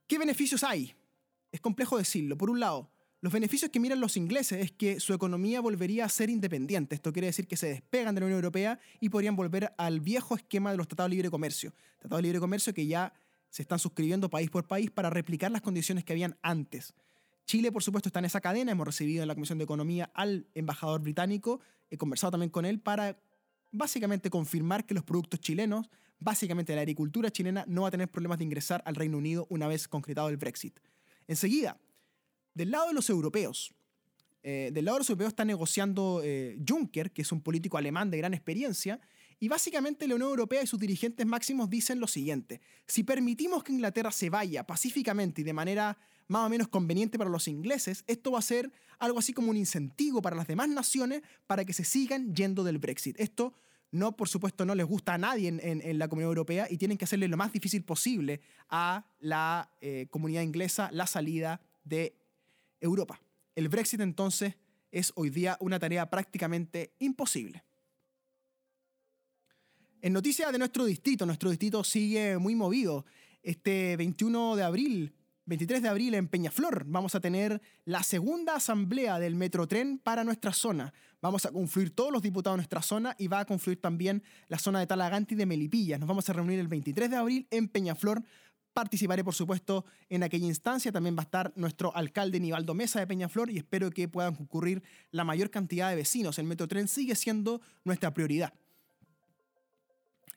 ¿Qué 0.05 0.19
beneficios 0.19 0.63
hay? 0.63 0.93
Es 1.51 1.59
complejo 1.59 1.97
decirlo. 1.97 2.37
Por 2.37 2.51
un 2.51 2.59
lado, 2.59 2.91
los 3.19 3.33
beneficios 3.33 3.71
que 3.71 3.79
miran 3.79 3.99
los 3.99 4.15
ingleses 4.15 4.63
es 4.63 4.71
que 4.71 4.99
su 4.99 5.11
economía 5.11 5.59
volvería 5.59 6.05
a 6.05 6.09
ser 6.09 6.29
independiente. 6.29 6.93
Esto 6.93 7.11
quiere 7.11 7.27
decir 7.27 7.47
que 7.47 7.57
se 7.57 7.67
despegan 7.67 8.13
de 8.13 8.21
la 8.21 8.25
Unión 8.25 8.37
Europea 8.37 8.79
y 8.99 9.09
podrían 9.09 9.35
volver 9.35 9.73
al 9.79 10.01
viejo 10.01 10.35
esquema 10.35 10.69
de 10.69 10.77
los 10.77 10.87
tratados 10.87 11.09
de 11.09 11.15
libre 11.15 11.31
comercio. 11.31 11.73
Tratados 11.97 12.19
de 12.19 12.27
libre 12.27 12.41
comercio 12.41 12.75
que 12.75 12.85
ya 12.85 13.11
se 13.49 13.63
están 13.63 13.79
suscribiendo 13.79 14.29
país 14.29 14.51
por 14.51 14.67
país 14.67 14.91
para 14.91 15.09
replicar 15.09 15.49
las 15.49 15.63
condiciones 15.63 16.03
que 16.03 16.13
habían 16.13 16.37
antes. 16.43 16.93
Chile, 17.45 17.71
por 17.71 17.83
supuesto, 17.83 18.09
está 18.09 18.19
en 18.19 18.25
esa 18.25 18.41
cadena. 18.41 18.71
Hemos 18.71 18.87
recibido 18.87 19.21
en 19.21 19.27
la 19.27 19.35
Comisión 19.35 19.57
de 19.57 19.65
Economía 19.65 20.11
al 20.13 20.47
embajador 20.53 21.01
británico. 21.01 21.59
He 21.89 21.97
conversado 21.97 22.31
también 22.31 22.49
con 22.49 22.65
él 22.65 22.79
para 22.79 23.19
básicamente 23.71 24.29
confirmar 24.29 24.85
que 24.85 24.93
los 24.93 25.03
productos 25.03 25.39
chilenos, 25.39 25.89
básicamente 26.19 26.75
la 26.75 26.81
agricultura 26.81 27.31
chilena, 27.31 27.65
no 27.67 27.81
va 27.81 27.89
a 27.89 27.91
tener 27.91 28.09
problemas 28.09 28.37
de 28.37 28.45
ingresar 28.45 28.81
al 28.85 28.95
Reino 28.95 29.17
Unido 29.17 29.47
una 29.49 29.67
vez 29.67 29.87
concretado 29.87 30.29
el 30.29 30.37
Brexit. 30.37 30.79
Enseguida, 31.27 31.79
del 32.53 32.71
lado 32.71 32.87
de 32.87 32.93
los 32.93 33.09
europeos, 33.09 33.73
eh, 34.43 34.71
del 34.73 34.85
lado 34.85 34.97
de 34.97 34.99
los 35.01 35.09
europeos 35.09 35.29
está 35.29 35.43
negociando 35.43 36.21
eh, 36.23 36.59
Juncker, 36.67 37.11
que 37.11 37.23
es 37.23 37.31
un 37.31 37.41
político 37.41 37.77
alemán 37.77 38.11
de 38.11 38.17
gran 38.17 38.33
experiencia, 38.33 38.99
y 39.39 39.47
básicamente 39.47 40.07
la 40.07 40.15
Unión 40.15 40.29
Europea 40.29 40.61
y 40.61 40.67
sus 40.67 40.79
dirigentes 40.79 41.25
máximos 41.25 41.69
dicen 41.69 41.99
lo 41.99 42.07
siguiente, 42.07 42.61
si 42.87 43.03
permitimos 43.03 43.63
que 43.63 43.73
Inglaterra 43.73 44.11
se 44.11 44.29
vaya 44.29 44.65
pacíficamente 44.65 45.41
y 45.41 45.43
de 45.43 45.53
manera 45.53 45.97
más 46.27 46.45
o 46.45 46.49
menos 46.49 46.67
conveniente 46.67 47.17
para 47.17 47.29
los 47.29 47.47
ingleses, 47.47 48.03
esto 48.07 48.31
va 48.31 48.39
a 48.39 48.43
ser 48.43 48.71
algo 48.99 49.19
así 49.19 49.33
como 49.33 49.49
un 49.49 49.57
incentivo 49.57 50.21
para 50.21 50.35
las 50.35 50.47
demás 50.47 50.69
naciones 50.69 51.21
para 51.47 51.65
que 51.65 51.73
se 51.73 51.83
sigan 51.83 52.33
yendo 52.33 52.63
del 52.63 52.77
Brexit. 52.77 53.19
Esto 53.19 53.53
no, 53.93 54.17
por 54.17 54.27
supuesto, 54.27 54.65
no 54.65 54.73
les 54.73 54.87
gusta 54.87 55.13
a 55.13 55.17
nadie 55.19 55.47
en, 55.49 55.99
la 55.99 56.07
comunidad 56.07 56.31
europea 56.31 56.67
y 56.67 56.77
tienen 56.77 56.97
que 56.97 57.05
hacerle 57.05 57.27
lo 57.27 57.37
más 57.37 57.53
difícil 57.53 57.83
posible 57.83 58.41
a 58.69 59.05
la 59.19 59.69
eh, 59.81 60.07
comunidad 60.09 60.41
inglesa 60.41 60.89
la 60.91 61.05
salida 61.05 61.61
de 61.83 62.15
Europa. 62.81 63.21
El 63.55 63.69
Brexit 63.69 63.99
entonces 63.99 64.55
es 64.91 65.13
hoy 65.15 65.29
día 65.29 65.57
una 65.59 65.77
tarea 65.77 66.09
prácticamente 66.09 66.95
imposible. 66.97 67.63
En 70.01 70.11
noticias 70.11 70.51
de 70.51 70.57
nuestro 70.57 70.85
distrito, 70.85 71.25
nuestro 71.27 71.51
distrito 71.51 71.83
sigue 71.83 72.37
muy 72.39 72.55
movido. 72.55 73.05
Este 73.43 73.95
21 73.95 74.55
de 74.55 74.63
abril, 74.63 75.13
23 75.45 75.81
de 75.81 75.89
abril 75.89 76.13
en 76.13 76.29
Peñaflor 76.29 76.85
vamos 76.87 77.15
a 77.15 77.19
tener 77.19 77.61
la 77.83 78.01
segunda 78.03 78.55
asamblea 78.55 79.19
del 79.19 79.35
Metrotren 79.35 79.99
para 79.99 80.23
nuestra 80.23 80.53
zona. 80.53 80.93
Vamos 81.21 81.45
a 81.45 81.51
confluir 81.51 81.93
todos 81.93 82.11
los 82.13 82.21
diputados 82.21 82.55
de 82.55 82.59
nuestra 82.59 82.81
zona 82.81 83.13
y 83.17 83.27
va 83.27 83.41
a 83.41 83.45
confluir 83.45 83.81
también 83.81 84.23
la 84.47 84.57
zona 84.57 84.79
de 84.79 84.87
Talagante 84.87 85.33
y 85.33 85.37
de 85.37 85.45
Melipilla. 85.45 85.97
Nos 85.97 86.07
vamos 86.07 86.29
a 86.29 86.33
reunir 86.33 86.59
el 86.59 86.69
23 86.69 87.09
de 87.09 87.17
abril 87.17 87.47
en 87.51 87.67
Peñaflor 87.67 88.23
Participaré, 88.73 89.23
por 89.23 89.35
supuesto, 89.35 89.85
en 90.09 90.23
aquella 90.23 90.47
instancia. 90.47 90.91
También 90.91 91.15
va 91.15 91.21
a 91.21 91.25
estar 91.25 91.53
nuestro 91.55 91.95
alcalde 91.95 92.39
Nivaldo 92.39 92.73
Mesa 92.73 92.99
de 92.99 93.05
Peñaflor 93.05 93.51
y 93.51 93.57
espero 93.57 93.91
que 93.91 94.07
puedan 94.07 94.35
concurrir 94.35 94.81
la 95.11 95.23
mayor 95.23 95.51
cantidad 95.51 95.91
de 95.91 95.95
vecinos. 95.95 96.39
El 96.39 96.47
Metrotren 96.47 96.87
sigue 96.87 97.13
siendo 97.15 97.61
nuestra 97.83 98.15
prioridad. 98.15 98.51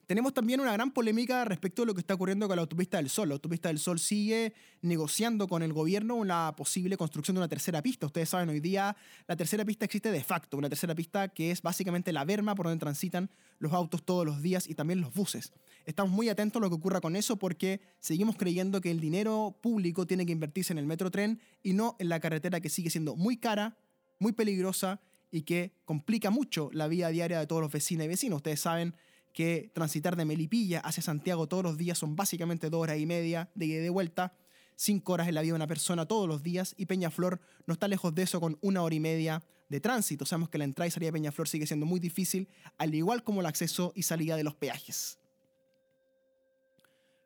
Tenemos 0.07 0.33
también 0.33 0.61
una 0.61 0.73
gran 0.73 0.93
polémica 0.93 1.45
respecto 1.45 1.83
a 1.83 1.87
lo 1.87 1.93
que 1.93 1.99
está 1.99 2.15
ocurriendo 2.15 2.47
con 2.47 2.55
la 2.55 2.63
autopista 2.63 2.99
del 2.99 3.11
Sol. 3.11 3.29
La 3.29 3.35
autopista 3.35 3.71
del 3.71 3.81
Sol 3.81 3.99
sigue 3.99 4.55
negociando 4.81 5.49
con 5.49 5.65
el 5.65 5.73
gobierno 5.73 6.15
una 6.15 6.55
posible 6.55 6.97
construcción 6.97 7.35
de 7.35 7.41
una 7.41 7.49
tercera 7.49 7.83
pista. 7.83 8.07
Ustedes 8.07 8.29
saben, 8.29 8.49
hoy 8.49 8.61
día 8.61 8.97
la 9.27 9.35
tercera 9.35 9.65
pista 9.65 9.85
existe 9.85 10.13
de 10.13 10.23
facto, 10.23 10.57
una 10.57 10.69
tercera 10.69 10.95
pista 10.95 11.27
que 11.27 11.51
es 11.51 11.61
básicamente 11.61 12.13
la 12.13 12.25
verma 12.25 12.55
por 12.55 12.67
donde 12.67 12.79
transitan 12.79 13.31
los 13.59 13.73
autos 13.73 14.05
todos 14.05 14.25
los 14.25 14.43
días 14.43 14.69
y 14.69 14.77
también 14.77 15.01
los 15.01 15.13
buses. 15.13 15.53
Estamos 15.87 16.13
muy 16.13 16.29
atentos 16.29 16.61
a 16.61 16.65
lo 16.65 16.69
que 16.69 16.77
ocurra 16.77 17.01
con 17.01 17.17
eso 17.17 17.37
porque 17.37 17.81
seguimos 17.99 18.37
creyendo 18.37 18.81
que 18.81 18.93
el 18.93 19.01
dinero 19.01 19.59
público 19.61 20.07
tiene 20.07 20.25
que 20.25 20.31
invertirse 20.31 20.73
en 20.73 20.79
el 20.79 20.87
metro 20.87 21.11
tren 21.11 21.41
y 21.65 21.73
no 21.73 21.97
en 21.99 22.11
la 22.11 22.21
carretera 22.21 22.61
que 22.61 22.69
sigue 22.69 22.91
siendo 22.91 23.17
muy 23.17 23.39
cara, 23.39 23.77
muy 24.21 24.31
peligrosa 24.31 25.01
y 25.33 25.43
que 25.43 25.73
complica 25.85 26.31
mucho 26.31 26.71
la 26.73 26.87
vida 26.87 27.09
diaria 27.09 27.41
de 27.41 27.49
todos 27.49 27.61
los 27.61 27.73
vecinos 27.73 28.05
y 28.05 28.09
vecinos. 28.09 28.37
Ustedes 28.37 28.61
saben 28.61 28.95
que 29.37 29.71
transitar 29.75 30.17
de 30.17 30.25
Melipilla 30.25 30.81
hacia 30.81 31.03
Santiago 31.03 31.47
todos 31.47 31.63
los 31.63 31.77
días 31.77 31.99
son 31.99 32.17
básicamente 32.17 32.71
dos 32.71 32.81
horas 32.81 32.99
y 32.99 33.05
media 33.05 33.51
de 33.55 33.67
ida 33.67 33.77
y 33.77 33.83
de 33.83 33.91
vuelta, 33.91 34.33
cinco 34.77 35.13
horas 35.13 35.29
en 35.29 35.35
la 35.35 35.43
vida 35.43 35.53
de 35.53 35.57
una 35.57 35.67
persona 35.67 36.07
todos 36.07 36.27
los 36.27 36.43
días, 36.43 36.75
y 36.79 36.87
Peñaflor 36.87 37.39
no 37.67 37.75
está 37.75 37.87
lejos 37.87 38.15
de 38.15 38.23
eso 38.23 38.41
con 38.41 38.57
una 38.63 38.83
hora 38.83 38.95
y 38.95 39.01
media 39.01 39.45
de 39.69 39.79
tránsito. 39.79 40.25
Sabemos 40.25 40.49
que 40.49 40.57
la 40.57 40.65
entrada 40.65 40.87
y 40.87 40.91
salida 40.91 41.09
de 41.09 41.13
Peñaflor 41.13 41.49
sigue 41.49 41.67
siendo 41.67 41.85
muy 41.85 42.01
difícil, 42.01 42.49
al 42.79 42.95
igual 42.95 43.25
como 43.25 43.41
el 43.41 43.47
acceso 43.47 43.93
y 43.95 44.05
salida 44.05 44.39
de 44.39 44.45
los 44.45 44.55
peajes. 44.55 45.19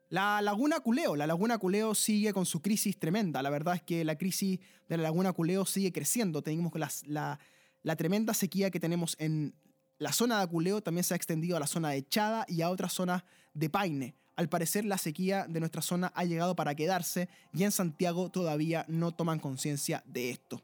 La 0.09 0.43
Laguna 0.43 0.81
Culeo, 0.81 1.15
la 1.15 1.29
Laguna 1.29 1.59
Culeo 1.59 1.95
sigue 1.95 2.33
con 2.33 2.45
su 2.45 2.61
crisis 2.61 2.99
tremenda. 2.99 3.41
La 3.41 3.51
verdad 3.51 3.77
es 3.77 3.83
que 3.83 4.05
la 4.05 4.19
crisis 4.19 4.59
de 4.89 4.97
la 4.97 5.05
Laguna 5.05 5.33
Culeo 5.33 5.65
sigue 5.65 5.93
creciendo. 5.93 6.43
Tenemos 6.43 6.73
la, 7.07 7.39
la 7.85 7.95
tremenda 7.95 8.35
sequía 8.35 8.73
que 8.73 8.81
tenemos 8.81 9.15
en 9.21 9.55
la 10.01 10.13
zona 10.13 10.39
de 10.39 10.45
Aculeo 10.45 10.81
también 10.81 11.05
se 11.05 11.13
ha 11.13 11.17
extendido 11.17 11.59
a 11.59 11.61
la 11.61 11.67
zona 11.67 11.91
de 11.91 12.09
Chada 12.09 12.47
y 12.49 12.63
a 12.63 12.71
otras 12.71 12.95
zonas 12.95 13.23
de 13.53 13.69
Paine. 13.69 14.15
Al 14.35 14.49
parecer 14.49 14.87
la 14.87 14.97
sequía 14.97 15.45
de 15.47 15.61
nuestra 15.61 15.83
zona 15.83 16.11
ha 16.15 16.25
llegado 16.25 16.57
para 16.57 16.75
quedarse 16.75 17.29
y 17.53 17.65
en 17.65 17.71
Santiago 17.71 18.31
todavía 18.31 18.87
no 18.89 19.13
toman 19.13 19.39
conciencia 19.39 20.03
de 20.07 20.31
esto. 20.31 20.63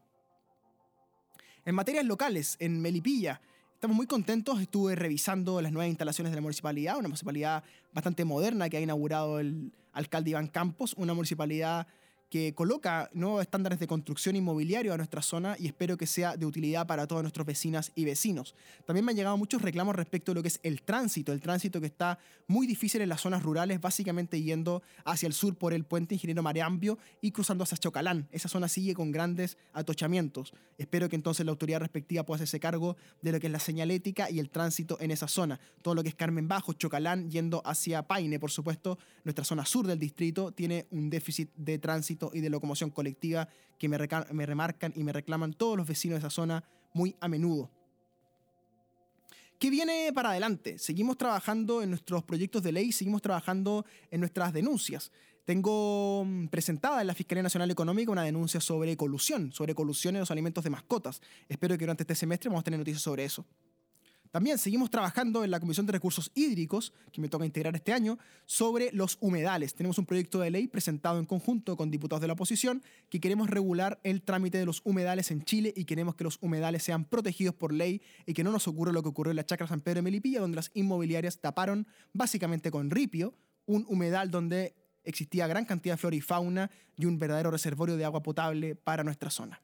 En 1.67 1.75
materias 1.75 2.07
locales, 2.07 2.57
en 2.61 2.81
Melipilla, 2.81 3.43
estamos 3.75 3.95
muy 3.95 4.07
contentos. 4.07 4.59
Estuve 4.59 4.95
revisando 4.95 5.61
las 5.61 5.71
nuevas 5.71 5.91
instalaciones 5.91 6.33
de 6.33 6.37
la 6.37 6.43
municipalidad, 6.43 6.97
una 6.97 7.09
municipalidad 7.09 7.63
bastante 7.93 8.25
moderna 8.25 8.71
que 8.71 8.79
ha 8.79 8.81
inaugurado 8.81 9.39
el 9.39 9.71
alcalde 9.93 10.31
Iván 10.31 10.47
Campos, 10.47 10.95
una 10.97 11.13
municipalidad 11.13 11.87
que 12.29 12.55
coloca 12.55 13.09
nuevos 13.13 13.43
estándares 13.43 13.79
de 13.79 13.87
construcción 13.87 14.35
inmobiliario 14.35 14.93
a 14.93 14.97
nuestra 14.97 15.23
zona 15.23 15.57
y 15.59 15.67
espero 15.67 15.97
que 15.97 16.07
sea 16.07 16.37
de 16.37 16.45
utilidad 16.45 16.87
para 16.87 17.07
todos 17.07 17.23
nuestros 17.23 17.47
vecinas 17.47 17.93
y 17.95 18.05
vecinos. 18.05 18.55
También 18.85 19.05
me 19.05 19.13
han 19.13 19.17
llegado 19.17 19.37
muchos 19.37 19.63
reclamos 19.63 19.95
respecto 19.95 20.33
a 20.33 20.35
lo 20.35 20.43
que 20.43 20.49
es 20.49 20.61
el 20.63 20.83
tránsito, 20.83 21.33
el 21.33 21.41
tránsito 21.41 21.81
que 21.81 21.87
está 21.87 22.19
muy 22.49 22.67
difícil 22.67 23.01
en 23.01 23.09
las 23.09 23.21
zonas 23.21 23.43
rurales, 23.43 23.81
básicamente 23.81 24.43
yendo 24.43 24.83
hacia 25.05 25.27
el 25.27 25.33
sur 25.33 25.57
por 25.57 25.73
el 25.73 25.85
puente 25.85 26.15
Ingeniero 26.15 26.43
Mareambio 26.43 26.99
y 27.21 27.31
cruzando 27.31 27.65
hacia 27.65 27.79
Chocalán. 27.79 28.29
Esa 28.33 28.49
zona 28.49 28.69
sigue 28.69 28.95
con 28.95 29.13
grandes 29.13 29.57
atochamientos. 29.73 30.53
Espero 30.79 31.09
que 31.09 31.17
entonces 31.17 31.47
la 31.47 31.53
autoridad 31.53 31.81
respectiva 31.81 32.25
pueda 32.25 32.37
hacerse 32.37 32.59
cargo 32.59 32.97
de 33.23 33.33
lo 33.33 33.41
que 33.41 33.47
es 33.47 33.53
la 33.53 33.61
señalética 33.61 34.31
y 34.31 34.41
el 34.41 34.51
tránsito 34.51 34.99
en 35.01 35.11
esa 35.11 35.29
zona. 35.29 35.61
Todo 35.83 35.95
lo 35.95 36.03
que 36.03 36.09
es 36.09 36.15
Carmen 36.15 36.49
Bajo, 36.49 36.73
Chocalán, 36.73 37.31
yendo 37.31 37.63
hacia 37.65 38.03
Paine, 38.03 38.41
por 38.41 38.51
supuesto, 38.51 38.99
nuestra 39.25 39.45
zona 39.45 39.65
sur 39.65 39.87
del 39.87 39.99
distrito 39.99 40.51
tiene 40.53 40.87
un 40.91 41.09
déficit 41.09 41.51
de 41.55 41.79
tránsito 41.79 42.16
y 42.33 42.41
de 42.41 42.51
locomoción 42.51 42.91
colectiva 42.91 43.49
que 43.79 43.89
me, 43.89 43.99
me 44.33 44.47
remarcan 44.47 44.93
y 44.97 45.05
me 45.05 45.13
reclaman 45.13 45.53
todos 45.53 45.77
los 45.77 45.87
vecinos 45.87 46.17
de 46.17 46.27
esa 46.27 46.31
zona 46.31 46.65
muy 46.93 47.15
a 47.21 47.29
menudo. 47.29 47.71
¿Qué 49.59 49.71
viene 49.71 50.13
para 50.15 50.31
adelante? 50.31 50.79
Seguimos 50.79 51.17
trabajando 51.17 51.83
en 51.83 51.89
nuestros 51.91 52.23
proyectos 52.25 52.63
de 52.63 52.73
ley, 52.73 52.93
seguimos 52.93 53.23
trabajando 53.23 53.87
en 54.11 54.21
nuestras 54.21 54.53
denuncias. 54.53 55.11
Tengo 55.47 56.25
mm, 56.27 56.49
presentada 56.49 57.01
en 57.01 57.07
la 57.07 57.15
Fiscalía 57.15 57.43
Nacional 57.43 57.71
Económica 57.71 58.11
una 58.11 58.25
denuncia 58.25 58.61
sobre 58.61 58.97
colusión, 58.97 59.53
sobre 59.53 59.75
colusión 59.75 60.17
en 60.17 60.21
los 60.21 60.31
alimentos 60.31 60.63
de 60.65 60.71
mascotas. 60.71 61.23
Espero 61.49 61.79
que 61.79 61.85
durante 61.85 62.03
este 62.03 62.15
semestre 62.15 62.51
vamos 62.51 62.63
a 62.63 62.65
tener 62.65 62.79
noticias 62.79 63.03
sobre 63.03 63.25
eso. 63.25 63.47
También 64.37 64.59
seguimos 64.59 64.91
trabajando 64.91 65.45
en 65.45 65.51
la 65.51 65.61
Comisión 65.61 65.87
de 65.87 65.93
Recursos 65.93 66.31
Hídricos, 66.35 66.93
que 67.11 67.23
me 67.23 67.31
toca 67.31 67.47
integrar 67.47 67.75
este 67.75 67.95
año, 67.95 68.19
sobre 68.45 68.93
los 68.93 69.17
humedales. 69.23 69.75
Tenemos 69.75 69.97
un 69.97 70.05
proyecto 70.05 70.41
de 70.41 70.51
ley 70.51 70.69
presentado 70.69 71.19
en 71.19 71.25
conjunto 71.25 71.75
con 71.75 71.91
diputados 71.91 72.21
de 72.21 72.27
la 72.27 72.35
oposición 72.35 72.83
que 73.09 73.19
queremos 73.19 73.49
regular 73.49 73.99
el 74.03 74.21
trámite 74.21 74.59
de 74.59 74.67
los 74.67 74.83
humedales 74.85 75.31
en 75.31 75.43
Chile 75.43 75.73
y 75.75 75.87
queremos 75.87 76.17
que 76.17 76.25
los 76.25 76.37
humedales 76.43 76.83
sean 76.83 77.07
protegidos 77.07 77.55
por 77.55 77.73
ley 77.73 78.03
y 78.27 78.35
que 78.35 78.45
no 78.45 78.53
nos 78.53 78.69
ocurra 78.69 78.93
lo 78.93 79.03
que 79.03 79.09
ocurrió 79.09 79.31
en 79.31 79.37
la 79.37 79.47
Chacra 79.47 79.69
San 79.69 79.81
Pedro 79.81 80.01
de 80.01 80.03
Melipilla, 80.03 80.41
donde 80.41 80.57
las 80.57 80.71
inmobiliarias 80.75 81.39
taparon 81.39 81.87
básicamente 82.13 82.71
con 82.71 82.91
ripio 82.91 83.33
un 83.65 83.87
humedal 83.89 84.31
donde 84.31 84.75
existía 85.03 85.47
gran 85.47 85.65
cantidad 85.65 85.95
de 85.95 85.99
flora 85.99 86.17
y 86.17 86.21
fauna 86.21 86.71
y 86.95 87.07
un 87.07 87.19
verdadero 87.19 87.51
reservorio 87.51 87.97
de 87.97 88.05
agua 88.05 88.23
potable 88.23 88.75
para 88.75 89.03
nuestra 89.03 89.31
zona. 89.31 89.63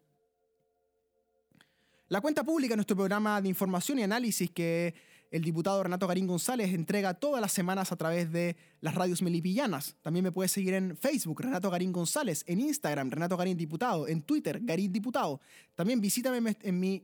La 2.13 2.21
cuenta 2.21 2.45
pública, 2.45 2.77
nuestro 2.77 2.95
programa 2.95 3.41
de 3.41 3.49
información 3.49 3.99
y 3.99 4.03
análisis 4.03 4.51
que 4.51 4.95
el 5.31 5.41
diputado 5.41 5.83
Renato 5.83 6.07
Garín 6.07 6.27
González 6.27 6.75
entrega 6.75 7.15
todas 7.15 7.41
las 7.41 7.53
semanas 7.53 7.91
a 7.91 7.97
través 7.97 8.31
de 8.31 8.55
las 8.83 8.95
radios 8.95 9.23
melipillanas. 9.23 9.97
También 10.03 10.23
me 10.23 10.31
puedes 10.31 10.53
seguir 10.53 10.75
en 10.75 10.95
Facebook, 10.95 11.41
Renato 11.41 11.71
Garín 11.71 11.91
González, 11.91 12.45
en 12.47 12.61
Instagram, 12.61 13.11
Renato 13.11 13.35
Garín 13.39 13.57
Diputado, 13.57 14.07
en 14.07 14.21
Twitter, 14.21 14.61
Garín 14.63 14.93
Diputado. 14.93 15.41
También 15.75 16.03
visítame 16.03 16.55
en 16.61 16.79
mi 16.79 17.03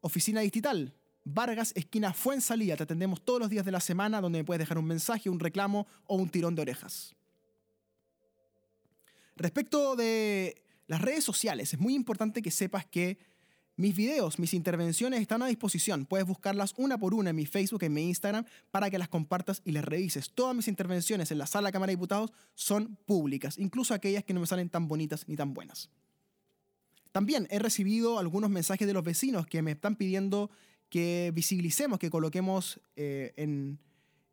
oficina 0.00 0.40
digital, 0.40 0.96
Vargas, 1.22 1.70
esquina 1.76 2.12
Fuensalida. 2.12 2.76
Te 2.76 2.82
atendemos 2.82 3.24
todos 3.24 3.38
los 3.38 3.50
días 3.50 3.64
de 3.64 3.70
la 3.70 3.78
semana 3.78 4.20
donde 4.20 4.40
me 4.40 4.44
puedes 4.44 4.58
dejar 4.58 4.78
un 4.78 4.86
mensaje, 4.86 5.30
un 5.30 5.38
reclamo 5.38 5.86
o 6.06 6.16
un 6.16 6.28
tirón 6.28 6.56
de 6.56 6.62
orejas. 6.62 7.14
Respecto 9.36 9.94
de 9.94 10.60
las 10.88 11.00
redes 11.00 11.22
sociales, 11.22 11.72
es 11.72 11.78
muy 11.78 11.94
importante 11.94 12.42
que 12.42 12.50
sepas 12.50 12.84
que 12.84 13.30
Mis 13.80 13.96
videos, 13.96 14.38
mis 14.38 14.52
intervenciones 14.52 15.22
están 15.22 15.40
a 15.40 15.46
disposición. 15.46 16.04
Puedes 16.04 16.26
buscarlas 16.26 16.74
una 16.76 16.98
por 16.98 17.14
una 17.14 17.30
en 17.30 17.36
mi 17.36 17.46
Facebook, 17.46 17.82
en 17.82 17.94
mi 17.94 18.02
Instagram, 18.02 18.44
para 18.70 18.90
que 18.90 18.98
las 18.98 19.08
compartas 19.08 19.62
y 19.64 19.72
las 19.72 19.82
revises. 19.82 20.32
Todas 20.34 20.54
mis 20.54 20.68
intervenciones 20.68 21.30
en 21.30 21.38
la 21.38 21.46
sala 21.46 21.68
de 21.68 21.72
Cámara 21.72 21.88
de 21.88 21.96
Diputados 21.96 22.30
son 22.54 22.98
públicas, 23.06 23.56
incluso 23.56 23.94
aquellas 23.94 24.22
que 24.22 24.34
no 24.34 24.40
me 24.40 24.46
salen 24.46 24.68
tan 24.68 24.86
bonitas 24.86 25.26
ni 25.28 25.34
tan 25.34 25.54
buenas. 25.54 25.88
También 27.10 27.46
he 27.48 27.58
recibido 27.58 28.18
algunos 28.18 28.50
mensajes 28.50 28.86
de 28.86 28.92
los 28.92 29.02
vecinos 29.02 29.46
que 29.46 29.62
me 29.62 29.70
están 29.70 29.96
pidiendo 29.96 30.50
que 30.90 31.32
visibilicemos, 31.34 31.98
que 31.98 32.10
coloquemos 32.10 32.82
eh, 32.96 33.32
en, 33.36 33.78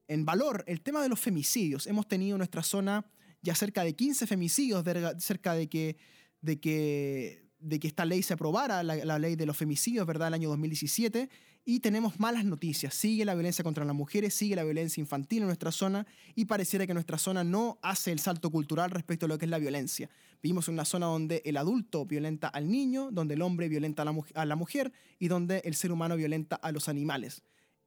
en 0.09 0.25
valor 0.25 0.65
el 0.67 0.81
tema 0.81 1.01
de 1.01 1.07
los 1.07 1.21
femicidios. 1.21 1.87
Hemos 1.87 2.05
tenido 2.09 2.35
en 2.35 2.39
nuestra 2.39 2.63
zona 2.63 3.05
ya 3.41 3.55
cerca 3.55 3.85
de 3.85 3.95
15 3.95 4.27
femicidios, 4.27 4.83
cerca 5.19 5.53
de 5.53 5.69
que, 5.69 5.95
de 6.41 6.59
que 6.59 7.46
de 7.59 7.79
que 7.79 7.87
esta 7.87 8.05
ley 8.05 8.21
se 8.21 8.33
aprobara, 8.33 8.83
la, 8.83 9.19
ley 9.19 9.35
de 9.35 9.45
los 9.45 9.57
femicidios, 9.57 10.05
¿verdad?, 10.05 10.29
el 10.29 10.35
año 10.35 10.49
2017, 10.49 11.29
y 11.65 11.79
tenemos 11.79 12.19
malas 12.19 12.45
noticias. 12.45 12.93
Sigue 12.93 13.25
la 13.25 13.33
violencia 13.33 13.63
contra 13.63 13.83
las 13.83 13.95
mujeres, 13.95 14.33
sigue 14.33 14.55
la 14.55 14.63
violencia 14.63 15.01
infantil 15.01 15.39
en 15.39 15.47
nuestra 15.47 15.71
zona, 15.71 16.05
y 16.35 16.45
pareciera 16.45 16.85
que 16.87 16.93
nuestra 16.93 17.17
zona 17.17 17.43
no 17.43 17.79
hace 17.81 18.11
el 18.11 18.19
salto 18.19 18.51
cultural 18.51 18.91
respecto 18.91 19.25
a 19.25 19.29
lo 19.29 19.37
que 19.37 19.45
es 19.45 19.51
la 19.51 19.57
violencia. 19.57 20.09
Vivimos 20.41 20.67
en 20.67 20.75
una 20.75 20.85
zona 20.85 21.07
donde 21.07 21.41
el 21.45 21.57
adulto 21.57 22.05
violenta 22.05 22.47
al 22.47 22.69
niño, 22.69 23.09
donde 23.11 23.33
el 23.33 23.41
hombre 23.41 23.67
violenta 23.69 24.03
a 24.03 24.05
la, 24.05 24.15
a 24.35 24.45
la 24.45 24.55
mujer, 24.55 24.93
y 25.19 25.27
donde 25.27 25.61
el 25.65 25.75
ser 25.75 25.91
humano 25.91 26.15
violenta 26.15 26.55
a 26.55 26.71
los 26.71 26.87
animales. 26.87 27.43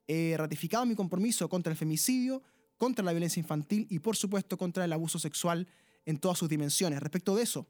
He 0.07 0.35
ratificado 0.37 0.85
mi 0.85 0.95
compromiso 0.95 1.47
contra 1.47 1.71
el 1.71 1.77
femicidio, 1.77 2.43
contra 2.77 3.05
la 3.05 3.11
violencia 3.11 3.39
infantil 3.39 3.87
y, 3.89 3.99
por 3.99 4.17
supuesto, 4.17 4.57
contra 4.57 4.83
el 4.83 4.91
abuso 4.91 5.19
sexual 5.19 5.67
en 6.05 6.17
todas 6.17 6.37
sus 6.37 6.49
dimensiones. 6.49 6.99
Respecto 6.99 7.35
de 7.35 7.43
eso, 7.43 7.67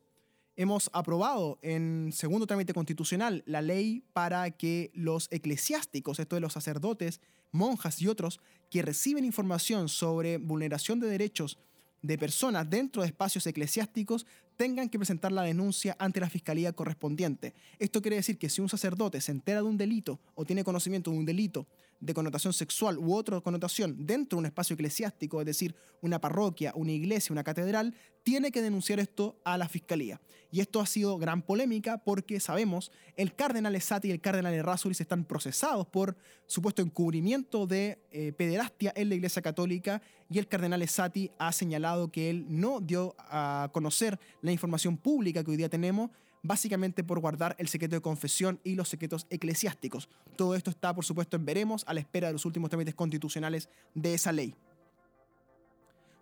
hemos 0.55 0.89
aprobado 0.93 1.59
en 1.61 2.11
segundo 2.13 2.47
trámite 2.47 2.73
constitucional 2.73 3.43
la 3.45 3.61
ley 3.61 4.03
para 4.13 4.51
que 4.51 4.91
los 4.93 5.27
eclesiásticos, 5.31 6.19
esto 6.19 6.35
de 6.35 6.41
los 6.41 6.53
sacerdotes, 6.53 7.21
monjas 7.51 8.01
y 8.01 8.07
otros, 8.07 8.39
que 8.69 8.81
reciben 8.81 9.25
información 9.25 9.89
sobre 9.89 10.37
vulneración 10.37 10.99
de 10.99 11.07
derechos 11.07 11.57
de 12.01 12.17
personas 12.17 12.69
dentro 12.69 13.01
de 13.01 13.09
espacios 13.09 13.45
eclesiásticos 13.45 14.25
tengan 14.57 14.89
que 14.89 14.99
presentar 14.99 15.31
la 15.31 15.43
denuncia 15.43 15.95
ante 15.99 16.19
la 16.19 16.29
fiscalía 16.29 16.73
correspondiente. 16.73 17.53
Esto 17.79 18.01
quiere 18.01 18.17
decir 18.17 18.37
que 18.37 18.49
si 18.49 18.61
un 18.61 18.69
sacerdote 18.69 19.21
se 19.21 19.31
entera 19.31 19.61
de 19.61 19.67
un 19.67 19.77
delito 19.77 20.19
o 20.35 20.45
tiene 20.45 20.63
conocimiento 20.63 21.11
de 21.11 21.17
un 21.17 21.25
delito 21.25 21.67
de 22.01 22.13
connotación 22.13 22.51
sexual 22.51 22.97
u 22.97 23.13
otra 23.13 23.39
connotación 23.41 24.05
dentro 24.05 24.35
de 24.35 24.39
un 24.41 24.45
espacio 24.47 24.73
eclesiástico, 24.73 25.39
es 25.39 25.45
decir, 25.45 25.75
una 26.01 26.19
parroquia, 26.19 26.73
una 26.75 26.91
iglesia, 26.91 27.31
una 27.31 27.43
catedral, 27.43 27.95
tiene 28.23 28.51
que 28.51 28.61
denunciar 28.61 28.99
esto 28.99 29.39
a 29.45 29.57
la 29.57 29.69
fiscalía. 29.69 30.19
Y 30.51 30.59
esto 30.59 30.81
ha 30.81 30.85
sido 30.85 31.17
gran 31.17 31.41
polémica 31.43 31.99
porque 31.99 32.39
sabemos 32.39 32.91
el 33.15 33.33
cardenal 33.35 33.75
Esati 33.75 34.09
y 34.09 34.11
el 34.11 34.19
cardenal 34.19 34.53
Errázuriz 34.53 34.99
están 34.99 35.23
procesados 35.23 35.87
por 35.87 36.17
supuesto 36.45 36.81
encubrimiento 36.81 37.67
de 37.67 37.99
eh, 38.11 38.33
pederastia 38.33 38.91
en 38.95 39.09
la 39.09 39.15
iglesia 39.15 39.41
católica 39.41 40.01
y 40.29 40.39
el 40.39 40.47
cardenal 40.47 40.81
Esati 40.81 41.31
ha 41.37 41.51
señalado 41.51 42.11
que 42.11 42.29
él 42.29 42.45
no 42.49 42.81
dio 42.81 43.15
a 43.19 43.69
conocer 43.73 44.19
la 44.41 44.51
información 44.51 44.97
pública 44.97 45.43
que 45.43 45.51
hoy 45.51 45.57
día 45.57 45.69
tenemos 45.69 46.09
básicamente 46.43 47.03
por 47.03 47.19
guardar 47.19 47.55
el 47.59 47.67
secreto 47.67 47.95
de 47.95 48.01
confesión 48.01 48.59
y 48.63 48.75
los 48.75 48.89
secretos 48.89 49.27
eclesiásticos. 49.29 50.09
Todo 50.35 50.55
esto 50.55 50.71
está, 50.71 50.93
por 50.93 51.05
supuesto, 51.05 51.37
en 51.37 51.45
veremos 51.45 51.83
a 51.87 51.93
la 51.93 51.99
espera 51.99 52.27
de 52.27 52.33
los 52.33 52.45
últimos 52.45 52.69
trámites 52.69 52.95
constitucionales 52.95 53.69
de 53.93 54.13
esa 54.13 54.31
ley. 54.31 54.55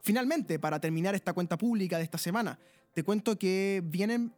Finalmente, 0.02 0.60
para 0.60 0.80
terminar 0.80 1.16
esta 1.16 1.34
cuenta 1.34 1.58
pública 1.58 1.98
de 1.98 2.04
esta 2.04 2.18
semana, 2.18 2.58
te 2.94 3.04
cuento 3.04 3.38
que 3.38 3.82
vienen 3.86 4.34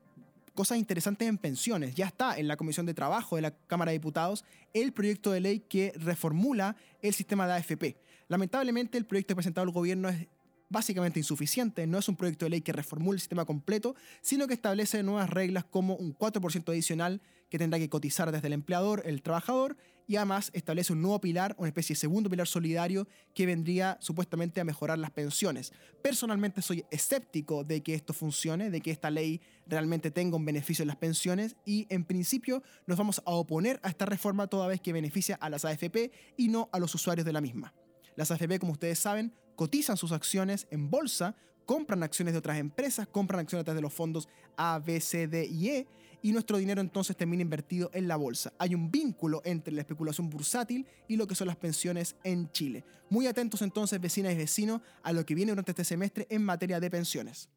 cosas 0.53 0.77
interesantes 0.77 1.27
en 1.27 1.37
pensiones. 1.37 1.95
Ya 1.95 2.05
está 2.05 2.37
en 2.37 2.47
la 2.47 2.57
Comisión 2.57 2.85
de 2.85 2.93
Trabajo 2.93 3.35
de 3.35 3.43
la 3.43 3.51
Cámara 3.51 3.91
de 3.91 3.97
Diputados 3.97 4.43
el 4.73 4.91
proyecto 4.91 5.31
de 5.31 5.39
ley 5.39 5.59
que 5.61 5.93
reformula 5.95 6.75
el 7.01 7.13
sistema 7.13 7.47
de 7.47 7.53
AFP. 7.53 7.95
Lamentablemente, 8.27 8.97
el 8.97 9.05
proyecto 9.05 9.35
presentado 9.35 9.65
al 9.65 9.73
gobierno 9.73 10.09
es 10.09 10.27
básicamente 10.71 11.19
insuficiente, 11.19 11.85
no 11.85 11.99
es 11.99 12.07
un 12.07 12.15
proyecto 12.15 12.45
de 12.45 12.51
ley 12.51 12.61
que 12.61 12.71
reformule 12.71 13.17
el 13.17 13.19
sistema 13.19 13.45
completo, 13.45 13.95
sino 14.21 14.47
que 14.47 14.53
establece 14.53 15.03
nuevas 15.03 15.29
reglas 15.29 15.65
como 15.65 15.95
un 15.95 16.17
4% 16.17 16.69
adicional 16.69 17.21
que 17.49 17.59
tendrá 17.59 17.77
que 17.77 17.89
cotizar 17.89 18.31
desde 18.31 18.47
el 18.47 18.53
empleador, 18.53 19.03
el 19.05 19.21
trabajador, 19.21 19.75
y 20.07 20.15
además 20.15 20.49
establece 20.53 20.93
un 20.93 21.01
nuevo 21.01 21.19
pilar, 21.21 21.55
una 21.57 21.67
especie 21.67 21.93
de 21.93 21.99
segundo 21.99 22.29
pilar 22.29 22.47
solidario 22.47 23.07
que 23.35 23.45
vendría 23.45 23.97
supuestamente 24.01 24.59
a 24.59 24.63
mejorar 24.63 24.97
las 24.97 25.11
pensiones. 25.11 25.71
Personalmente 26.01 26.61
soy 26.61 26.85
escéptico 26.91 27.63
de 27.63 27.81
que 27.81 27.93
esto 27.93 28.13
funcione, 28.13 28.69
de 28.69 28.81
que 28.81 28.91
esta 28.91 29.09
ley 29.09 29.41
realmente 29.67 30.11
tenga 30.11 30.37
un 30.37 30.45
beneficio 30.45 30.83
en 30.83 30.87
las 30.87 30.97
pensiones 30.97 31.55
y 31.65 31.87
en 31.89 32.05
principio 32.05 32.63
nos 32.87 32.97
vamos 32.97 33.21
a 33.25 33.31
oponer 33.31 33.79
a 33.83 33.89
esta 33.89 34.05
reforma 34.05 34.47
toda 34.47 34.67
vez 34.67 34.81
que 34.81 34.93
beneficia 34.93 35.35
a 35.35 35.49
las 35.49 35.65
AFP 35.65 36.11
y 36.37 36.47
no 36.47 36.69
a 36.71 36.79
los 36.79 36.95
usuarios 36.95 37.25
de 37.25 37.33
la 37.33 37.41
misma. 37.41 37.73
Las 38.15 38.31
AFP, 38.31 38.59
como 38.59 38.73
ustedes 38.73 38.99
saben, 38.99 39.33
cotizan 39.61 39.95
sus 39.95 40.11
acciones 40.11 40.65
en 40.71 40.89
bolsa, 40.89 41.35
compran 41.67 42.01
acciones 42.01 42.33
de 42.33 42.39
otras 42.39 42.57
empresas, 42.57 43.07
compran 43.07 43.41
acciones 43.41 43.63
de 43.63 43.79
los 43.79 43.93
fondos 43.93 44.27
A, 44.57 44.79
B, 44.79 44.99
C, 44.99 45.27
D 45.27 45.45
y 45.45 45.69
E, 45.69 45.87
y 46.23 46.31
nuestro 46.31 46.57
dinero 46.57 46.81
entonces 46.81 47.15
termina 47.15 47.43
invertido 47.43 47.91
en 47.93 48.07
la 48.07 48.15
bolsa. 48.15 48.51
Hay 48.57 48.73
un 48.73 48.89
vínculo 48.89 49.39
entre 49.45 49.71
la 49.71 49.81
especulación 49.81 50.31
bursátil 50.31 50.87
y 51.07 51.15
lo 51.15 51.27
que 51.27 51.35
son 51.35 51.45
las 51.45 51.57
pensiones 51.57 52.15
en 52.23 52.51
Chile. 52.51 52.83
Muy 53.11 53.27
atentos 53.27 53.61
entonces, 53.61 54.01
vecinas 54.01 54.33
y 54.33 54.37
vecinos, 54.37 54.81
a 55.03 55.13
lo 55.13 55.27
que 55.27 55.35
viene 55.35 55.51
durante 55.51 55.73
este 55.73 55.85
semestre 55.85 56.25
en 56.31 56.43
materia 56.43 56.79
de 56.79 56.89
pensiones. 56.89 57.47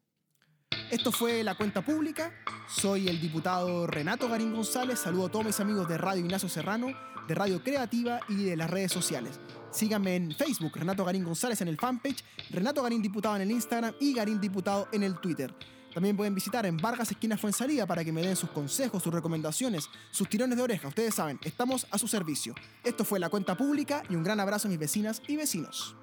Esto 0.91 1.11
fue 1.11 1.43
La 1.43 1.55
Cuenta 1.55 1.83
Pública. 1.83 2.31
Soy 2.67 3.07
el 3.07 3.19
diputado 3.19 3.87
Renato 3.87 4.29
Garín 4.29 4.53
González. 4.53 4.99
Saludo 4.99 5.25
a 5.25 5.31
todos 5.31 5.45
mis 5.45 5.59
amigos 5.59 5.89
de 5.89 5.97
Radio 5.97 6.21
Ignacio 6.21 6.49
Serrano, 6.49 6.89
de 7.27 7.35
Radio 7.35 7.63
Creativa 7.63 8.19
y 8.29 8.43
de 8.43 8.55
las 8.55 8.69
redes 8.69 8.91
sociales. 8.91 9.39
Síganme 9.71 10.15
en 10.15 10.31
Facebook, 10.31 10.71
Renato 10.75 11.03
Garín 11.03 11.23
González 11.23 11.59
en 11.61 11.67
el 11.67 11.77
fanpage, 11.77 12.23
Renato 12.49 12.81
Garín 12.81 13.01
Diputado 13.01 13.35
en 13.35 13.41
el 13.41 13.51
Instagram 13.51 13.93
y 13.99 14.13
Garín 14.13 14.39
Diputado 14.39 14.87
en 14.91 15.03
el 15.03 15.19
Twitter. 15.19 15.53
También 15.93 16.17
pueden 16.17 16.35
visitar 16.35 16.65
en 16.65 16.75
Vargas 16.75 17.11
Esquina 17.11 17.37
Fuensalida 17.37 17.85
para 17.87 18.03
que 18.03 18.11
me 18.11 18.21
den 18.21 18.35
sus 18.35 18.49
consejos, 18.49 19.01
sus 19.01 19.13
recomendaciones, 19.13 19.89
sus 20.11 20.27
tirones 20.27 20.57
de 20.57 20.63
oreja. 20.63 20.89
Ustedes 20.89 21.15
saben, 21.15 21.39
estamos 21.43 21.87
a 21.89 21.97
su 21.97 22.07
servicio. 22.09 22.53
Esto 22.83 23.05
fue 23.05 23.17
La 23.17 23.29
Cuenta 23.29 23.55
Pública 23.55 24.03
y 24.09 24.15
un 24.15 24.23
gran 24.23 24.41
abrazo 24.41 24.67
a 24.67 24.71
mis 24.71 24.79
vecinas 24.79 25.21
y 25.27 25.37
vecinos. 25.37 25.95